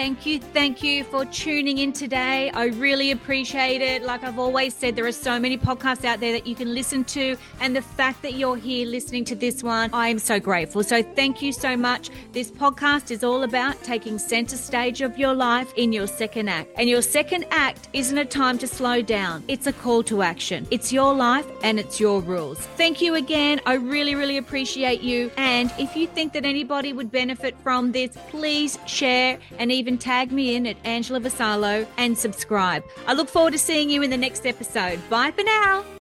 Thank 0.07 0.25
you. 0.25 0.39
Thank 0.39 0.83
you 0.83 1.03
for 1.03 1.25
tuning 1.25 1.79
in 1.79 1.91
today. 1.91 2.49
I 2.51 2.67
really 2.67 3.11
appreciate 3.11 3.81
it. 3.81 4.03
Like 4.03 4.23
I've 4.23 4.39
always 4.39 4.73
said, 4.73 4.95
there 4.95 5.05
are 5.05 5.11
so 5.11 5.37
many 5.37 5.57
podcasts 5.57 6.05
out 6.05 6.21
there 6.21 6.31
that 6.31 6.47
you 6.47 6.55
can 6.55 6.73
listen 6.73 7.03
to. 7.03 7.35
And 7.59 7.75
the 7.75 7.81
fact 7.81 8.21
that 8.21 8.35
you're 8.35 8.55
here 8.55 8.87
listening 8.87 9.25
to 9.25 9.35
this 9.35 9.63
one, 9.63 9.89
I 9.91 10.07
am 10.07 10.17
so 10.17 10.39
grateful. 10.39 10.81
So 10.81 11.03
thank 11.03 11.41
you 11.41 11.51
so 11.51 11.75
much. 11.75 12.09
This 12.31 12.49
podcast 12.49 13.11
is 13.11 13.21
all 13.21 13.43
about 13.43 13.83
taking 13.83 14.17
center 14.17 14.55
stage 14.55 15.01
of 15.01 15.17
your 15.17 15.33
life 15.33 15.73
in 15.75 15.91
your 15.91 16.07
second 16.07 16.47
act. 16.47 16.69
And 16.77 16.87
your 16.87 17.01
second 17.01 17.43
act 17.51 17.89
isn't 17.91 18.17
a 18.17 18.23
time 18.23 18.57
to 18.59 18.67
slow 18.67 19.01
down, 19.01 19.43
it's 19.49 19.67
a 19.67 19.73
call 19.73 20.03
to 20.03 20.21
action. 20.21 20.67
It's 20.71 20.93
your 20.93 21.13
life 21.13 21.45
and 21.63 21.81
it's 21.81 21.99
your 21.99 22.21
rules. 22.21 22.59
Thank 22.77 23.01
you 23.01 23.15
again. 23.15 23.59
I 23.65 23.73
really, 23.73 24.15
really 24.15 24.37
appreciate 24.37 25.01
you. 25.01 25.31
And 25.35 25.69
if 25.77 25.97
you 25.97 26.07
think 26.07 26.31
that 26.31 26.45
anybody 26.45 26.93
would 26.93 27.11
benefit 27.11 27.57
from 27.59 27.91
this, 27.91 28.17
please 28.29 28.79
share 28.85 29.37
and 29.59 29.69
even 29.69 29.96
tag 29.97 30.31
me 30.31 30.55
in 30.55 30.65
at 30.67 30.77
Angela 30.83 31.19
Vassallo 31.19 31.87
and 31.97 32.17
subscribe. 32.17 32.83
I 33.05 33.13
look 33.13 33.29
forward 33.29 33.53
to 33.53 33.59
seeing 33.59 33.89
you 33.89 34.01
in 34.01 34.09
the 34.09 34.17
next 34.17 34.45
episode. 34.45 34.99
Bye 35.09 35.31
for 35.31 35.43
now. 35.43 35.96